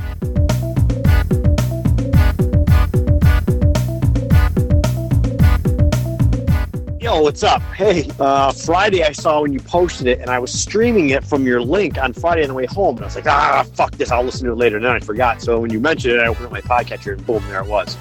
Yo, 7.20 7.24
what's 7.24 7.44
up? 7.44 7.62
Hey, 7.74 8.10
uh, 8.18 8.54
Friday 8.54 9.04
I 9.04 9.12
saw 9.12 9.42
when 9.42 9.52
you 9.52 9.60
posted 9.60 10.08
it, 10.08 10.20
and 10.20 10.30
I 10.30 10.40
was 10.40 10.54
streaming 10.54 11.10
it 11.10 11.26
from 11.26 11.46
your 11.46 11.62
link 11.62 11.98
on 11.98 12.14
Friday 12.14 12.44
on 12.44 12.48
the 12.48 12.54
way 12.54 12.66
home, 12.66 12.96
and 12.96 13.04
I 13.04 13.08
was 13.08 13.16
like, 13.18 13.28
ah, 13.28 13.66
fuck 13.74 13.92
this, 13.98 14.10
I'll 14.10 14.24
listen 14.24 14.46
to 14.46 14.54
it 14.54 14.56
later. 14.56 14.78
And 14.78 14.86
then 14.86 14.94
I 14.94 15.00
forgot. 15.00 15.42
So 15.42 15.60
when 15.60 15.70
you 15.70 15.82
mentioned 15.82 16.14
it, 16.14 16.22
I 16.22 16.28
opened 16.28 16.46
up 16.46 16.54
my 16.54 16.62
podcatcher, 16.62 17.18
and 17.18 17.28
boom, 17.28 17.46
there 17.50 17.60
it 17.60 17.68
was. 17.68 17.98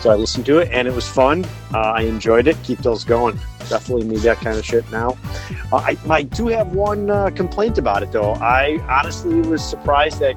So 0.00 0.10
I 0.10 0.16
listened 0.16 0.44
to 0.46 0.58
it, 0.58 0.70
and 0.72 0.88
it 0.88 0.90
was 0.92 1.08
fun. 1.08 1.44
Uh, 1.72 1.78
I 1.78 2.00
enjoyed 2.00 2.48
it. 2.48 2.56
Keep 2.64 2.80
those 2.80 3.04
going. 3.04 3.38
Definitely 3.68 4.08
need 4.08 4.22
that 4.22 4.38
kind 4.38 4.58
of 4.58 4.64
shit 4.64 4.90
now. 4.90 5.16
Uh, 5.70 5.76
I, 5.76 5.96
I 6.10 6.22
do 6.24 6.48
have 6.48 6.74
one 6.74 7.10
uh, 7.10 7.30
complaint 7.30 7.78
about 7.78 8.02
it, 8.02 8.10
though. 8.10 8.32
I 8.32 8.84
honestly 8.88 9.40
was 9.40 9.62
surprised 9.62 10.18
that 10.18 10.34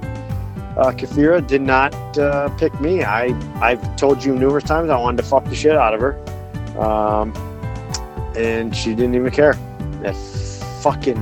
uh, 0.77 0.91
Kafira 0.91 1.45
did 1.47 1.63
not 1.63 1.95
uh, 2.19 2.49
pick 2.49 2.79
me. 2.79 3.03
I 3.03 3.35
I've 3.59 3.95
told 3.95 4.23
you 4.23 4.35
numerous 4.35 4.63
times 4.63 4.91
I 4.91 4.97
wanted 4.99 5.23
to 5.23 5.27
fuck 5.27 5.43
the 5.45 5.55
shit 5.55 5.75
out 5.75 5.95
of 5.95 6.01
her. 6.01 6.79
Um, 6.79 7.33
and 8.35 8.75
she 8.75 8.95
didn't 8.95 9.15
even 9.15 9.31
care. 9.31 9.53
That 10.01 10.15
fucking 10.81 11.17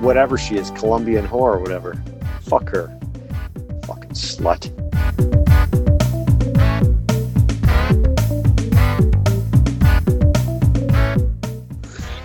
whatever 0.00 0.36
she 0.38 0.56
is, 0.56 0.70
Colombian 0.70 1.26
whore 1.26 1.54
or 1.54 1.58
whatever. 1.58 2.02
Fuck 2.42 2.68
her. 2.70 2.88
Fucking 3.84 4.10
slut. 4.10 4.70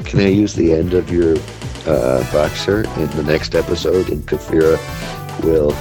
Can 0.06 0.20
I 0.20 0.28
use 0.28 0.54
the 0.54 0.74
end 0.74 0.94
of 0.94 1.10
your 1.12 1.34
uh, 1.34 2.24
Voxer 2.32 2.86
in 2.98 3.18
the 3.18 3.24
next 3.24 3.54
episode? 3.54 4.10
And 4.10 4.26
Kafira 4.26 4.78
will 5.44 5.76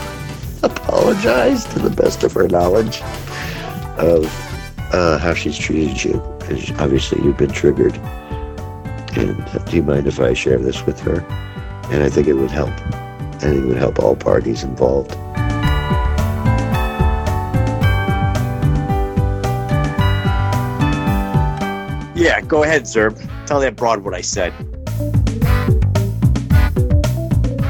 apologize 0.65 1.65
to 1.67 1.79
the 1.79 1.91
best 1.91 2.25
of 2.25 2.33
her 2.33 2.49
knowledge 2.49 3.03
of 3.97 4.27
uh, 4.93 5.19
how 5.19 5.35
she's 5.35 5.57
treated 5.57 6.03
you. 6.03 6.34
Because 6.47 6.71
obviously 6.81 7.23
you've 7.23 7.39
been 7.39 7.51
triggered. 7.51 7.97
And 9.17 9.41
uh, 9.41 9.59
do 9.59 9.77
you 9.77 9.83
mind 9.83 10.07
if 10.07 10.21
I 10.21 10.35
share 10.35 10.59
this 10.59 10.85
with 10.85 11.01
her? 11.01 11.21
And 11.91 12.03
I 12.03 12.11
think 12.11 12.27
it 12.27 12.35
would 12.35 12.51
help. 12.51 12.71
I 12.71 13.39
think 13.39 13.65
it 13.65 13.67
would 13.67 13.79
help 13.79 13.99
all 13.99 14.15
parties 14.15 14.63
involved. 14.63 15.17
Yeah, 22.17 22.41
go 22.43 22.63
ahead, 22.63 22.83
Zerb. 22.83 23.19
Tell 23.47 23.59
that 23.61 23.75
broad 23.77 24.05
what 24.05 24.15
I 24.15 24.21
said. 24.21 24.53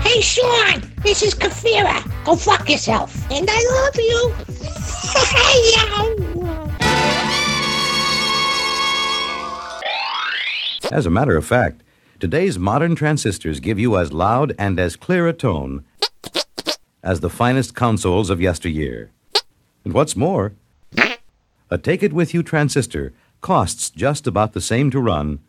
Hey, 0.02 0.20
Sean, 0.20 0.82
this 1.02 1.22
is 1.22 1.34
Kafira. 1.34 2.02
Go 2.24 2.36
fuck 2.36 2.68
yourself. 2.68 3.14
And 3.30 3.48
I 3.50 3.64
love 3.70 3.96
you. 3.96 4.34
As 10.92 11.06
a 11.06 11.10
matter 11.10 11.36
of 11.36 11.46
fact, 11.46 11.82
today's 12.20 12.58
modern 12.58 12.94
transistors 12.94 13.60
give 13.60 13.78
you 13.78 13.96
as 13.96 14.12
loud 14.12 14.54
and 14.58 14.78
as 14.78 14.96
clear 14.96 15.26
a 15.26 15.32
tone 15.32 15.84
as 17.02 17.20
the 17.20 17.30
finest 17.30 17.74
consoles 17.74 18.30
of 18.30 18.40
yesteryear. 18.40 19.10
And 19.84 19.92
what's 19.92 20.16
more, 20.16 20.52
a 21.70 21.78
Take 21.78 22.02
It 22.02 22.12
With 22.12 22.34
You 22.34 22.42
transistor 22.42 23.12
costs 23.40 23.90
just 23.90 24.26
about 24.26 24.52
the 24.52 24.60
same 24.60 24.90
to 24.90 25.00
run 25.00 25.40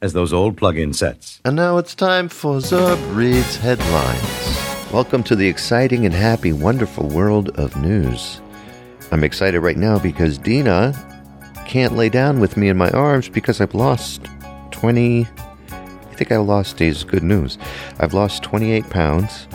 as 0.00 0.12
those 0.12 0.32
old 0.32 0.56
plug 0.56 0.78
in 0.78 0.92
sets. 0.92 1.40
And 1.44 1.56
now 1.56 1.78
it's 1.78 1.94
time 1.94 2.28
for 2.28 2.56
Zerb 2.58 2.98
Reads 3.14 3.56
Headlines. 3.56 4.92
Welcome 4.92 5.22
to 5.24 5.36
the 5.36 5.48
exciting 5.48 6.06
and 6.06 6.14
happy, 6.14 6.52
wonderful 6.52 7.08
world 7.08 7.50
of 7.58 7.76
news. 7.76 8.40
I'm 9.10 9.24
excited 9.24 9.60
right 9.60 9.76
now 9.76 9.98
because 9.98 10.38
Dina 10.38 10.92
can't 11.72 11.96
lay 11.96 12.10
down 12.10 12.38
with 12.38 12.58
me 12.58 12.68
in 12.68 12.76
my 12.76 12.90
arms 12.90 13.30
because 13.30 13.58
I've 13.58 13.74
lost 13.74 14.26
20. 14.72 15.26
I 15.70 16.14
think 16.14 16.30
I 16.30 16.36
lost 16.36 16.82
is 16.82 17.02
good 17.02 17.22
news. 17.22 17.56
I've 17.98 18.12
lost 18.12 18.42
28 18.42 18.90
pounds, 18.90 19.48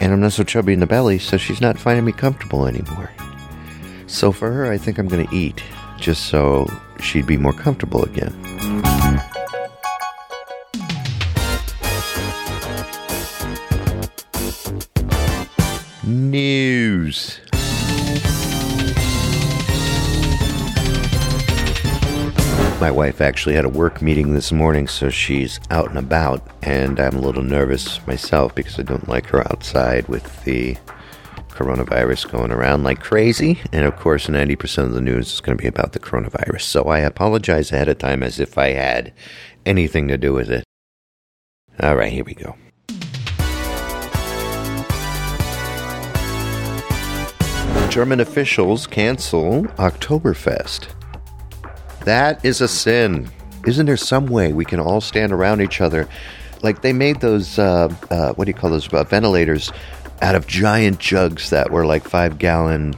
and 0.00 0.12
I'm 0.12 0.18
not 0.18 0.32
so 0.32 0.42
chubby 0.42 0.72
in 0.72 0.80
the 0.80 0.86
belly, 0.86 1.20
so 1.20 1.36
she's 1.36 1.60
not 1.60 1.78
finding 1.78 2.04
me 2.04 2.10
comfortable 2.10 2.66
anymore. 2.66 3.12
So 4.08 4.32
for 4.32 4.50
her, 4.50 4.68
I 4.68 4.76
think 4.76 4.98
I'm 4.98 5.06
going 5.06 5.28
to 5.28 5.32
eat 5.32 5.62
just 5.96 6.24
so 6.24 6.66
she'd 6.98 7.24
be 7.24 7.36
more 7.36 7.52
comfortable 7.52 8.02
again. 8.02 8.34
News. 16.02 17.43
My 22.84 22.90
wife 22.90 23.22
actually 23.22 23.54
had 23.54 23.64
a 23.64 23.70
work 23.70 24.02
meeting 24.02 24.34
this 24.34 24.52
morning, 24.52 24.88
so 24.88 25.08
she's 25.08 25.58
out 25.70 25.88
and 25.88 25.96
about, 25.96 26.46
and 26.60 27.00
I'm 27.00 27.16
a 27.16 27.20
little 27.22 27.42
nervous 27.42 28.06
myself 28.06 28.54
because 28.54 28.78
I 28.78 28.82
don't 28.82 29.08
like 29.08 29.24
her 29.28 29.40
outside 29.50 30.06
with 30.06 30.44
the 30.44 30.76
coronavirus 31.48 32.30
going 32.30 32.52
around 32.52 32.82
like 32.82 33.00
crazy. 33.00 33.58
And 33.72 33.86
of 33.86 33.96
course, 33.96 34.26
90% 34.26 34.84
of 34.84 34.92
the 34.92 35.00
news 35.00 35.32
is 35.32 35.40
going 35.40 35.56
to 35.56 35.62
be 35.62 35.66
about 35.66 35.92
the 35.92 35.98
coronavirus. 35.98 36.60
So 36.60 36.84
I 36.88 36.98
apologize 36.98 37.72
ahead 37.72 37.88
of 37.88 37.96
time 37.96 38.22
as 38.22 38.38
if 38.38 38.58
I 38.58 38.72
had 38.72 39.14
anything 39.64 40.06
to 40.08 40.18
do 40.18 40.34
with 40.34 40.50
it. 40.50 40.64
All 41.80 41.96
right, 41.96 42.12
here 42.12 42.24
we 42.24 42.34
go. 42.34 42.54
German 47.88 48.20
officials 48.20 48.86
cancel 48.86 49.62
Oktoberfest. 49.78 50.88
That 52.04 52.44
is 52.44 52.60
a 52.60 52.68
sin. 52.68 53.30
Isn't 53.66 53.86
there 53.86 53.96
some 53.96 54.26
way 54.26 54.52
we 54.52 54.64
can 54.64 54.78
all 54.78 55.00
stand 55.00 55.32
around 55.32 55.62
each 55.62 55.80
other? 55.80 56.08
Like 56.62 56.82
they 56.82 56.92
made 56.92 57.20
those, 57.20 57.58
uh, 57.58 57.94
uh, 58.10 58.34
what 58.34 58.44
do 58.44 58.50
you 58.50 58.54
call 58.54 58.70
those, 58.70 58.92
uh, 58.92 59.04
ventilators 59.04 59.72
out 60.22 60.34
of 60.34 60.46
giant 60.46 60.98
jugs 60.98 61.50
that 61.50 61.70
were 61.70 61.86
like 61.86 62.06
five 62.06 62.38
gallon 62.38 62.94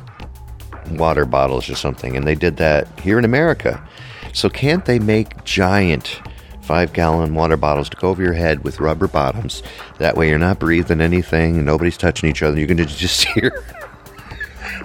water 0.92 1.24
bottles 1.24 1.68
or 1.68 1.74
something. 1.74 2.16
And 2.16 2.26
they 2.26 2.34
did 2.34 2.56
that 2.58 2.88
here 3.00 3.18
in 3.18 3.24
America. 3.24 3.86
So 4.32 4.48
can't 4.48 4.84
they 4.84 4.98
make 4.98 5.44
giant 5.44 6.20
five 6.62 6.92
gallon 6.92 7.34
water 7.34 7.56
bottles 7.56 7.88
to 7.90 7.96
go 7.96 8.08
over 8.08 8.22
your 8.22 8.32
head 8.32 8.64
with 8.64 8.80
rubber 8.80 9.08
bottoms? 9.08 9.62
That 9.98 10.16
way 10.16 10.28
you're 10.28 10.38
not 10.38 10.58
breathing 10.58 11.00
anything, 11.00 11.64
nobody's 11.64 11.96
touching 11.96 12.28
each 12.28 12.42
other. 12.42 12.54
Going 12.66 12.76
to 12.76 12.86
just 12.86 13.24
hear. 13.28 13.52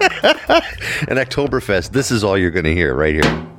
and 0.00 1.18
Oktoberfest, 1.18 1.90
this 1.90 2.10
is 2.10 2.24
all 2.24 2.38
you're 2.38 2.50
going 2.50 2.64
to 2.64 2.74
hear 2.74 2.94
right 2.94 3.14
here. 3.14 3.51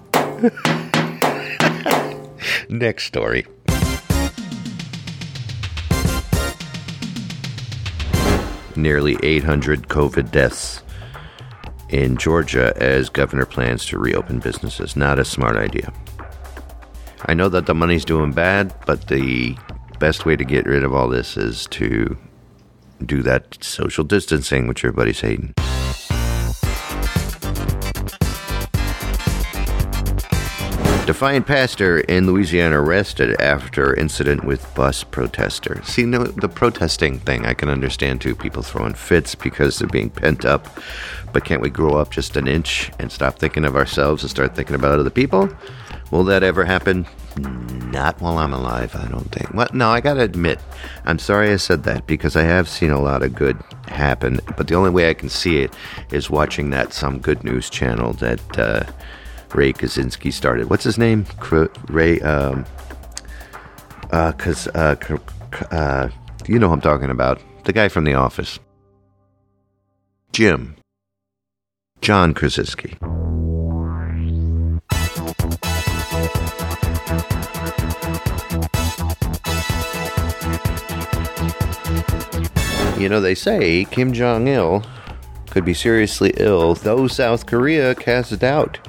Next 2.69 3.05
story. 3.05 3.45
Nearly 8.75 9.17
800 9.23 9.87
COVID 9.87 10.31
deaths 10.31 10.81
in 11.87 12.17
Georgia 12.17 12.73
as 12.75 13.07
governor 13.07 13.45
plans 13.45 13.85
to 13.85 13.97
reopen 13.97 14.39
businesses. 14.39 14.97
Not 14.97 15.17
a 15.17 15.23
smart 15.23 15.55
idea. 15.55 15.93
I 17.25 17.33
know 17.33 17.47
that 17.47 17.65
the 17.65 17.73
money's 17.73 18.03
doing 18.03 18.33
bad, 18.33 18.75
but 18.85 19.07
the 19.07 19.55
best 19.99 20.25
way 20.25 20.35
to 20.35 20.43
get 20.43 20.65
rid 20.65 20.83
of 20.83 20.93
all 20.93 21.07
this 21.07 21.37
is 21.37 21.67
to 21.67 22.17
do 23.05 23.23
that 23.23 23.63
social 23.63 24.03
distancing, 24.03 24.67
which 24.67 24.83
everybody's 24.83 25.21
hating. 25.21 25.53
Defiant 31.05 31.45
pastor 31.45 31.99
in 31.99 32.27
Louisiana 32.27 32.81
arrested 32.81 33.35
after 33.41 33.93
incident 33.93 34.45
with 34.45 34.73
bus 34.73 35.03
protester. 35.03 35.81
See, 35.83 36.03
no, 36.05 36.23
the 36.23 36.47
protesting 36.47 37.19
thing 37.19 37.45
I 37.45 37.53
can 37.53 37.67
understand 37.67 38.21
too. 38.21 38.33
People 38.33 38.63
throwing 38.63 38.93
fits 38.93 39.35
because 39.35 39.77
they're 39.77 39.89
being 39.89 40.09
pent 40.09 40.45
up. 40.45 40.65
But 41.33 41.43
can't 41.43 41.61
we 41.61 41.69
grow 41.69 41.97
up 41.97 42.11
just 42.11 42.37
an 42.37 42.47
inch 42.47 42.89
and 42.99 43.11
stop 43.11 43.37
thinking 43.37 43.65
of 43.65 43.75
ourselves 43.75 44.23
and 44.23 44.29
start 44.29 44.55
thinking 44.55 44.75
about 44.75 44.97
other 44.97 45.09
people? 45.09 45.49
Will 46.09 46.23
that 46.23 46.41
ever 46.41 46.63
happen? 46.63 47.05
Not 47.91 48.21
while 48.21 48.37
I'm 48.37 48.53
alive, 48.53 48.95
I 48.95 49.09
don't 49.09 49.29
think. 49.29 49.53
Well, 49.53 49.67
no, 49.73 49.89
I 49.89 49.99
gotta 49.99 50.21
admit, 50.21 50.61
I'm 51.03 51.19
sorry 51.19 51.51
I 51.51 51.57
said 51.57 51.83
that 51.83 52.07
because 52.07 52.37
I 52.37 52.43
have 52.43 52.69
seen 52.69 52.91
a 52.91 53.01
lot 53.01 53.23
of 53.23 53.35
good 53.35 53.61
happen. 53.89 54.39
But 54.55 54.69
the 54.69 54.75
only 54.75 54.91
way 54.91 55.09
I 55.09 55.15
can 55.15 55.27
see 55.27 55.57
it 55.57 55.73
is 56.11 56.29
watching 56.29 56.69
that 56.69 56.93
some 56.93 57.19
good 57.19 57.43
news 57.43 57.69
channel 57.69 58.13
that. 58.13 58.57
Uh, 58.57 58.83
Ray 59.53 59.73
Kaczynski 59.73 60.33
started. 60.33 60.69
What's 60.69 60.83
his 60.83 60.97
name? 60.97 61.25
Ray, 61.89 62.19
um, 62.21 62.65
uh, 64.11 64.31
cause, 64.33 64.67
uh, 64.69 64.95
uh, 65.71 66.09
you 66.47 66.59
know 66.59 66.67
who 66.67 66.73
I'm 66.73 66.81
talking 66.81 67.09
about. 67.09 67.41
The 67.65 67.73
guy 67.73 67.87
from 67.87 68.03
The 68.03 68.15
Office. 68.15 68.59
Jim. 70.31 70.75
John 72.01 72.33
Krasinski. 72.33 72.97
You 82.99 83.09
know, 83.09 83.21
they 83.21 83.35
say 83.35 83.85
Kim 83.85 84.13
Jong 84.13 84.47
il 84.47 84.83
could 85.49 85.65
be 85.65 85.73
seriously 85.73 86.33
ill, 86.37 86.73
though 86.73 87.07
South 87.07 87.45
Korea 87.45 87.93
casts 87.93 88.35
doubt 88.37 88.79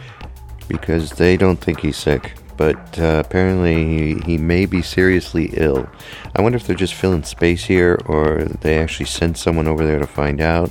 because 0.69 1.13
they 1.13 1.37
don't 1.37 1.61
think 1.61 1.81
he's 1.81 1.97
sick. 1.97 2.35
But 2.57 2.99
uh, 2.99 3.23
apparently, 3.25 4.21
he, 4.21 4.39
may 4.39 4.65
be 4.67 4.81
seriously 4.81 5.51
ill. 5.55 5.89
I 6.37 6.43
wonder 6.43 6.57
if 6.57 6.67
they're 6.67 6.77
just 6.77 6.95
filling 6.95 7.25
space 7.25 7.65
here 7.65 8.01
or 8.07 8.45
they 8.45 8.79
actually 8.79 9.07
sent 9.07 9.39
someone 9.39 9.67
over 9.67 9.85
there 9.85 9.99
to 9.99 10.07
find 10.07 10.41
out 10.41 10.71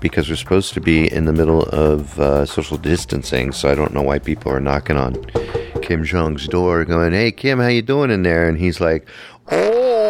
because 0.00 0.28
we're 0.28 0.34
supposed 0.34 0.74
to 0.74 0.80
be 0.80 1.10
in 1.12 1.26
the 1.26 1.32
middle 1.32 1.62
of 1.62 2.18
uh, 2.18 2.44
social 2.44 2.76
distancing, 2.76 3.52
so 3.52 3.70
I 3.70 3.76
don't 3.76 3.94
know 3.94 4.02
why 4.02 4.18
people 4.18 4.50
are 4.50 4.58
knocking 4.58 4.96
on 4.96 5.14
Kim 5.80 6.04
Jong's 6.04 6.48
door 6.48 6.84
going, 6.84 7.12
"Hey 7.12 7.30
Kim, 7.30 7.60
how 7.60 7.68
you 7.68 7.82
doing 7.82 8.10
in 8.10 8.24
there?" 8.24 8.48
And 8.48 8.58
he's 8.58 8.80
like, 8.80 9.06
"Oh." 9.50 10.01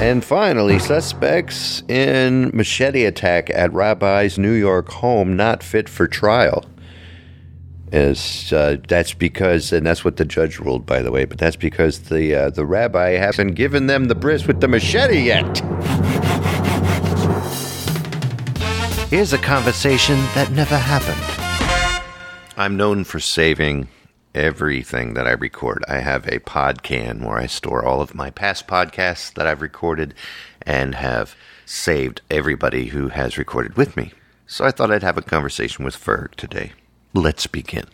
And 0.00 0.24
finally, 0.24 0.78
suspects 0.78 1.82
in 1.86 2.50
machete 2.54 3.04
attack 3.04 3.50
at 3.50 3.70
Rabbi's 3.70 4.38
New 4.38 4.54
York 4.54 4.88
home 4.88 5.36
not 5.36 5.62
fit 5.62 5.90
for 5.90 6.08
trial. 6.08 6.64
Is 7.92 8.50
uh, 8.50 8.78
that's 8.88 9.12
because, 9.12 9.74
and 9.74 9.86
that's 9.86 10.02
what 10.02 10.16
the 10.16 10.24
judge 10.24 10.58
ruled, 10.58 10.86
by 10.86 11.02
the 11.02 11.12
way. 11.12 11.26
But 11.26 11.36
that's 11.36 11.54
because 11.56 11.98
the 12.08 12.34
uh, 12.34 12.48
the 12.48 12.64
rabbi 12.64 13.10
hasn't 13.10 13.56
given 13.56 13.88
them 13.88 14.06
the 14.06 14.14
bris 14.14 14.46
with 14.46 14.62
the 14.62 14.68
machete 14.68 15.20
yet. 15.20 15.58
Here's 19.10 19.34
a 19.34 19.38
conversation 19.38 20.16
that 20.34 20.50
never 20.52 20.78
happened. 20.78 22.06
I'm 22.56 22.78
known 22.78 23.04
for 23.04 23.20
saving 23.20 23.86
everything 24.34 25.14
that 25.14 25.26
I 25.26 25.32
record. 25.32 25.84
I 25.88 25.98
have 25.98 26.26
a 26.26 26.40
podcan 26.40 27.24
where 27.24 27.38
I 27.38 27.46
store 27.46 27.84
all 27.84 28.00
of 28.00 28.14
my 28.14 28.30
past 28.30 28.66
podcasts 28.66 29.32
that 29.34 29.46
I've 29.46 29.62
recorded 29.62 30.14
and 30.62 30.94
have 30.94 31.34
saved 31.66 32.22
everybody 32.30 32.86
who 32.86 33.08
has 33.08 33.38
recorded 33.38 33.76
with 33.76 33.96
me. 33.96 34.12
So 34.46 34.64
I 34.64 34.70
thought 34.70 34.90
I'd 34.90 35.02
have 35.02 35.18
a 35.18 35.22
conversation 35.22 35.84
with 35.84 35.96
Ferg 35.96 36.34
today. 36.34 36.72
Let's 37.14 37.46
begin. 37.46 37.84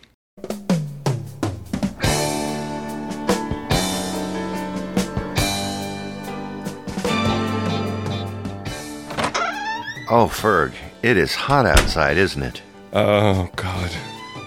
Oh, 10.09 10.29
Ferg, 10.31 10.71
it 11.01 11.17
is 11.17 11.35
hot 11.35 11.65
outside, 11.65 12.15
isn't 12.17 12.41
it? 12.41 12.61
Oh 12.93 13.49
God. 13.57 13.91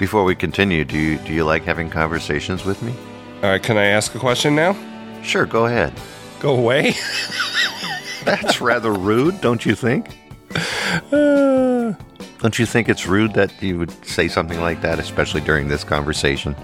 Before 0.01 0.25
we 0.25 0.35
continue, 0.35 0.85
do 0.85 0.99
you 0.99 1.19
do 1.19 1.33
you 1.33 1.45
like 1.45 1.63
having 1.65 1.91
conversations 1.91 2.65
with 2.65 2.83
me? 2.83 2.93
All 3.43 3.51
right, 3.51 3.63
can 3.63 3.77
I 3.77 3.85
ask 3.85 4.15
a 4.15 4.19
question 4.19 4.57
now? 4.57 4.75
Sure, 5.23 5.45
go 5.45 5.67
ahead. 5.67 5.93
Go 6.41 6.57
away. 6.57 6.95
That's 8.25 8.61
rather 8.63 8.93
rude, 8.93 9.41
don't 9.43 9.65
you 9.65 9.75
think? 9.75 10.17
Uh, 11.13 11.93
Don't 12.39 12.59
you 12.59 12.65
think 12.67 12.89
it's 12.89 13.07
rude 13.07 13.35
that 13.35 13.63
you 13.63 13.79
would 13.79 13.93
say 14.05 14.27
something 14.27 14.61
like 14.61 14.81
that, 14.81 14.99
especially 14.99 15.43
during 15.43 15.69
this 15.69 15.85
conversation? 15.85 16.57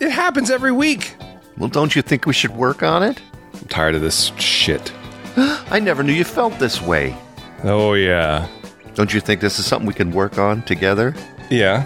it 0.00 0.10
happens 0.10 0.50
every 0.50 0.72
week. 0.72 1.14
Well, 1.56 1.68
don't 1.70 1.94
you 1.96 2.02
think 2.02 2.26
we 2.26 2.32
should 2.34 2.54
work 2.54 2.82
on 2.82 3.02
it? 3.02 3.20
I'm 3.54 3.68
tired 3.68 3.94
of 3.94 4.02
this 4.02 4.32
shit. 4.38 4.92
I 5.36 5.80
never 5.80 6.02
knew 6.02 6.12
you 6.12 6.24
felt 6.24 6.58
this 6.58 6.82
way. 6.82 7.16
Oh 7.64 7.94
yeah. 7.94 8.46
Don't 8.94 9.14
you 9.14 9.20
think 9.20 9.40
this 9.40 9.58
is 9.58 9.64
something 9.64 9.86
we 9.86 9.94
can 9.94 10.10
work 10.10 10.36
on 10.38 10.62
together? 10.62 11.14
Yeah. 11.50 11.84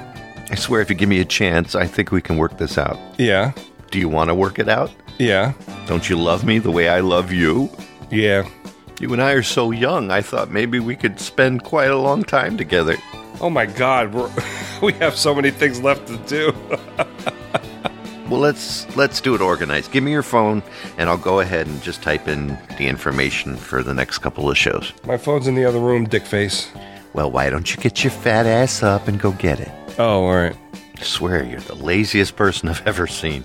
I 0.50 0.54
swear, 0.54 0.80
if 0.80 0.90
you 0.90 0.96
give 0.96 1.08
me 1.08 1.20
a 1.20 1.24
chance, 1.24 1.74
I 1.74 1.86
think 1.86 2.12
we 2.12 2.22
can 2.22 2.36
work 2.36 2.58
this 2.58 2.78
out. 2.78 2.98
Yeah. 3.18 3.52
Do 3.90 3.98
you 3.98 4.08
want 4.08 4.28
to 4.28 4.34
work 4.34 4.58
it 4.58 4.68
out? 4.68 4.92
Yeah. 5.18 5.52
Don't 5.86 6.08
you 6.08 6.16
love 6.16 6.44
me 6.44 6.58
the 6.58 6.70
way 6.70 6.88
I 6.88 7.00
love 7.00 7.32
you? 7.32 7.70
Yeah. 8.10 8.48
You 9.00 9.12
and 9.12 9.22
I 9.22 9.32
are 9.32 9.42
so 9.42 9.72
young, 9.72 10.10
I 10.10 10.22
thought 10.22 10.50
maybe 10.50 10.80
we 10.80 10.96
could 10.96 11.20
spend 11.20 11.64
quite 11.64 11.90
a 11.90 11.98
long 11.98 12.22
time 12.22 12.56
together. 12.56 12.96
Oh 13.40 13.50
my 13.50 13.66
God, 13.66 14.14
we're, 14.14 14.30
we 14.82 14.92
have 14.94 15.16
so 15.16 15.34
many 15.34 15.50
things 15.50 15.82
left 15.82 16.06
to 16.08 16.16
do. 16.18 16.54
Well, 18.28 18.40
let's 18.40 18.96
let's 18.96 19.20
do 19.20 19.36
it 19.36 19.40
organized. 19.40 19.92
Give 19.92 20.02
me 20.02 20.10
your 20.10 20.24
phone, 20.24 20.60
and 20.98 21.08
I'll 21.08 21.16
go 21.16 21.38
ahead 21.38 21.68
and 21.68 21.80
just 21.80 22.02
type 22.02 22.26
in 22.26 22.58
the 22.76 22.88
information 22.88 23.54
for 23.56 23.84
the 23.84 23.94
next 23.94 24.18
couple 24.18 24.50
of 24.50 24.58
shows. 24.58 24.92
My 25.06 25.16
phone's 25.16 25.46
in 25.46 25.54
the 25.54 25.64
other 25.64 25.78
room, 25.78 26.06
dick 26.08 26.24
face. 26.24 26.68
Well, 27.12 27.30
why 27.30 27.50
don't 27.50 27.70
you 27.72 27.80
get 27.80 28.02
your 28.02 28.10
fat 28.10 28.44
ass 28.46 28.82
up 28.82 29.06
and 29.06 29.20
go 29.20 29.30
get 29.30 29.60
it? 29.60 29.70
Oh, 29.98 30.24
all 30.24 30.34
right. 30.34 30.56
I 30.98 31.02
swear, 31.02 31.44
you're 31.44 31.60
the 31.60 31.74
laziest 31.74 32.36
person 32.36 32.68
I've 32.68 32.86
ever 32.86 33.06
seen. 33.06 33.44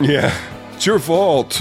Yeah. 0.00 0.34
It's 0.74 0.86
your 0.86 0.98
fault. 0.98 1.54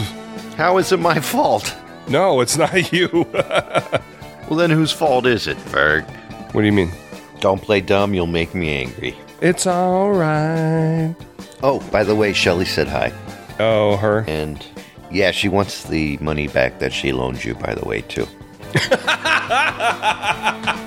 How 0.58 0.78
is 0.78 0.92
it 0.92 1.00
my 1.00 1.20
fault? 1.20 1.76
No, 2.08 2.42
it's 2.42 2.58
not 2.58 2.74
you. 2.94 3.10
well, 3.34 4.58
then 4.58 4.70
whose 4.70 4.92
fault 4.92 5.26
is 5.26 5.48
it, 5.48 5.58
Ferg? 5.58 6.06
What 6.54 6.62
do 6.62 6.68
you 6.68 6.74
mean? 6.74 6.92
Don't 7.40 7.62
play 7.62 7.82
dumb, 7.82 8.14
you'll 8.14 8.28
make 8.28 8.54
me 8.54 8.74
angry. 8.74 9.16
It's 9.42 9.68
all 9.68 10.12
right. 10.12 11.16
Oh, 11.62 11.80
by 11.92 12.04
the 12.04 12.16
way, 12.16 12.34
Shelly 12.34 12.66
said 12.66 12.88
hi. 12.88 13.12
Oh, 13.60 13.98
her? 13.98 14.24
And 14.28 14.66
yeah, 15.12 15.32
she 15.32 15.50
wants 15.50 15.84
the 15.84 16.18
money 16.18 16.48
back 16.48 16.80
that 16.80 16.94
she 16.94 17.12
loaned 17.12 17.44
you, 17.44 17.56
by 17.56 17.76
the 17.76 17.86
way, 17.86 18.02
too. 18.02 18.28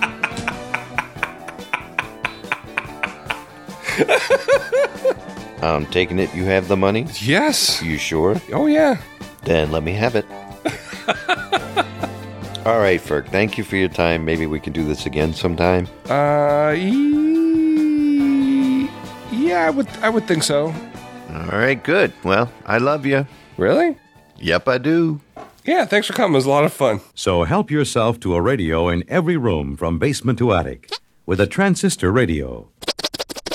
I'm 5.62 5.87
taking 5.87 6.18
it 6.18 6.35
you 6.35 6.44
have 6.44 6.68
the 6.68 6.76
money? 6.76 7.06
Yes. 7.20 7.80
You 7.82 7.96
sure? 7.98 8.40
Oh, 8.52 8.66
yeah. 8.66 8.98
Then 9.42 9.70
let 9.72 9.82
me 9.82 9.92
have 9.92 10.14
it. 10.14 10.24
All 12.66 12.78
right, 12.80 13.00
Ferg, 13.00 13.28
thank 13.28 13.56
you 13.56 13.62
for 13.64 13.76
your 13.76 13.88
time. 13.88 14.24
Maybe 14.24 14.46
we 14.46 14.59
can 14.59 14.72
do 14.72 14.85
this 14.85 15.06
again 15.06 15.32
sometime. 15.32 15.87
Uh, 16.11 16.74
e- 16.76 17.37
yeah, 19.30 19.64
I 19.66 19.70
would, 19.70 19.88
I 20.02 20.09
would 20.09 20.26
think 20.26 20.42
so. 20.42 20.74
All 21.32 21.46
right, 21.46 21.80
good. 21.82 22.12
Well, 22.24 22.50
I 22.64 22.78
love 22.78 23.06
you. 23.06 23.24
Really? 23.56 23.96
Yep, 24.38 24.66
I 24.68 24.78
do. 24.78 25.20
Yeah, 25.64 25.85
thanks 25.85 26.09
for 26.09 26.12
coming. 26.12 26.35
It 26.35 26.38
was 26.38 26.46
a 26.46 26.50
lot 26.50 26.64
of 26.64 26.72
fun. 26.72 27.00
So 27.14 27.44
help 27.44 27.70
yourself 27.70 28.18
to 28.20 28.35
a 28.35 28.40
radio 28.40 28.88
in 28.88 29.04
every 29.09 29.37
room 29.37 29.76
from 29.76 29.98
basement 30.00 30.38
to 30.40 30.52
attic 30.52 30.90
with 31.24 31.40
a 31.40 31.46
transistor 31.46 32.11
radio. 32.12 32.68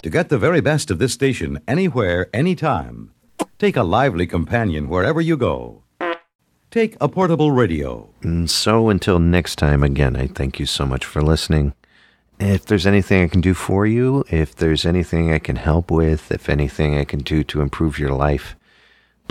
To 0.04 0.10
get 0.10 0.30
the 0.30 0.40
very 0.40 0.62
best 0.62 0.90
of 0.90 0.98
this 0.98 1.14
station 1.14 1.60
anywhere, 1.68 2.28
anytime, 2.34 3.12
take 3.60 3.76
a 3.76 3.84
lively 3.84 4.26
companion 4.26 4.90
wherever 4.90 5.22
you 5.22 5.38
go. 5.38 5.84
Take 6.72 6.98
a 7.00 7.08
portable 7.08 7.52
radio. 7.52 8.10
And 8.24 8.50
so 8.50 8.90
until 8.90 9.20
next 9.20 9.58
time, 9.58 9.84
again, 9.84 10.16
I 10.16 10.26
thank 10.26 10.60
you 10.60 10.66
so 10.66 10.88
much 10.88 11.06
for 11.06 11.22
listening. 11.22 11.74
If 12.40 12.66
there's 12.66 12.88
anything 12.88 13.24
I 13.24 13.28
can 13.28 13.42
do 13.42 13.54
for 13.54 13.86
you, 13.86 14.24
if 14.32 14.56
there's 14.56 14.88
anything 14.88 15.32
I 15.32 15.38
can 15.38 15.58
help 15.58 15.92
with, 15.92 16.32
if 16.32 16.50
anything 16.50 16.98
I 16.98 17.04
can 17.04 17.20
do 17.20 17.44
to 17.44 17.62
improve 17.62 18.00
your 18.00 18.14
life, 18.14 18.56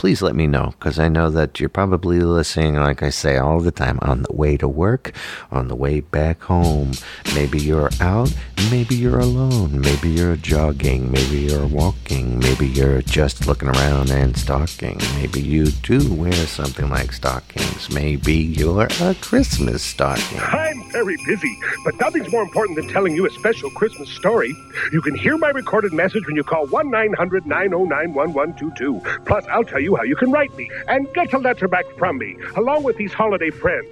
please 0.00 0.22
let 0.22 0.34
me 0.34 0.46
know 0.46 0.72
because 0.78 0.98
I 0.98 1.10
know 1.10 1.28
that 1.28 1.60
you're 1.60 1.68
probably 1.68 2.20
listening, 2.20 2.76
like 2.76 3.02
I 3.02 3.10
say 3.10 3.36
all 3.36 3.60
the 3.60 3.70
time, 3.70 3.98
on 4.00 4.22
the 4.22 4.32
way 4.32 4.56
to 4.56 4.66
work, 4.66 5.12
on 5.50 5.68
the 5.68 5.74
way 5.74 6.00
back 6.00 6.40
home. 6.40 6.92
Maybe 7.34 7.60
you're 7.60 7.90
out, 8.00 8.34
maybe 8.70 8.96
you're 8.96 9.18
alone, 9.18 9.78
maybe 9.78 10.08
you're 10.08 10.36
jogging, 10.36 11.12
maybe 11.12 11.40
you're 11.40 11.66
walking, 11.66 12.38
maybe 12.38 12.66
you're 12.66 13.02
just 13.02 13.46
looking 13.46 13.68
around 13.68 14.08
and 14.08 14.34
stalking. 14.38 14.98
Maybe 15.16 15.42
you 15.42 15.66
do 15.66 16.14
wear 16.14 16.32
something 16.32 16.88
like 16.88 17.12
stockings. 17.12 17.90
Maybe 17.90 18.36
you're 18.36 18.88
a 19.02 19.14
Christmas 19.20 19.82
stocking. 19.82 20.40
I'm 20.40 20.90
very 20.92 21.18
busy, 21.26 21.54
but 21.84 22.00
nothing's 22.00 22.32
more 22.32 22.42
important 22.42 22.76
than 22.76 22.88
telling 22.88 23.14
you 23.14 23.26
a 23.26 23.30
special 23.32 23.68
Christmas 23.72 24.08
story. 24.08 24.54
You 24.92 25.02
can 25.02 25.14
hear 25.14 25.36
my 25.36 25.50
recorded 25.50 25.92
message 25.92 26.26
when 26.26 26.36
you 26.36 26.42
call 26.42 26.66
1 26.68 26.90
900 26.90 27.44
909 27.44 28.14
1122. 28.14 29.20
Plus, 29.26 29.44
I'll 29.48 29.62
tell 29.62 29.80
you 29.80 29.89
how 29.96 30.02
you 30.02 30.16
can 30.16 30.30
write 30.30 30.54
me 30.56 30.70
and 30.88 31.12
get 31.14 31.32
a 31.32 31.38
letter 31.38 31.68
back 31.68 31.84
from 31.96 32.18
me, 32.18 32.36
along 32.56 32.82
with 32.82 32.96
these 32.96 33.12
holiday 33.12 33.50
friends. 33.50 33.88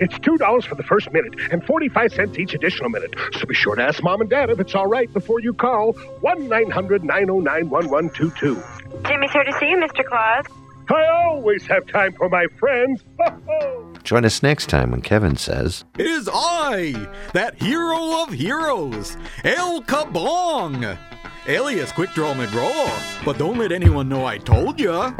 It's 0.00 0.14
$2 0.18 0.64
for 0.64 0.74
the 0.74 0.82
first 0.82 1.12
minute 1.12 1.34
and 1.50 1.64
45 1.64 2.12
cents 2.12 2.38
each 2.38 2.54
additional 2.54 2.90
minute. 2.90 3.14
So 3.38 3.46
be 3.46 3.54
sure 3.54 3.74
to 3.76 3.82
ask 3.82 4.02
Mom 4.02 4.20
and 4.20 4.30
Dad 4.30 4.50
if 4.50 4.60
it's 4.60 4.74
all 4.74 4.86
right 4.86 5.12
before 5.12 5.40
you 5.40 5.54
call 5.54 5.92
1 5.92 6.48
900 6.48 7.04
909 7.04 7.70
1122. 7.70 8.62
Jimmy's 9.06 9.32
here 9.32 9.44
to 9.44 9.52
see 9.58 9.68
you, 9.68 9.76
Mr. 9.76 10.04
Claus. 10.04 10.46
I 10.88 11.06
always 11.24 11.66
have 11.66 11.86
time 11.86 12.12
for 12.12 12.28
my 12.28 12.46
friends. 12.58 13.02
Join 14.02 14.24
us 14.24 14.42
next 14.42 14.66
time 14.68 14.90
when 14.90 15.00
Kevin 15.00 15.36
says, 15.36 15.84
It 15.96 16.06
is 16.06 16.28
I, 16.32 17.08
that 17.32 17.60
hero 17.62 18.22
of 18.22 18.30
heroes, 18.32 19.16
El 19.44 19.82
Kabong, 19.82 20.98
alias 21.46 21.92
Quick 21.92 22.10
Draw 22.10 22.34
McGraw. 22.34 23.24
But 23.24 23.38
don't 23.38 23.58
let 23.58 23.72
anyone 23.72 24.08
know 24.08 24.26
I 24.26 24.38
told 24.38 24.80
ya. 24.80 25.14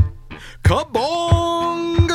Kabong! 0.62 2.08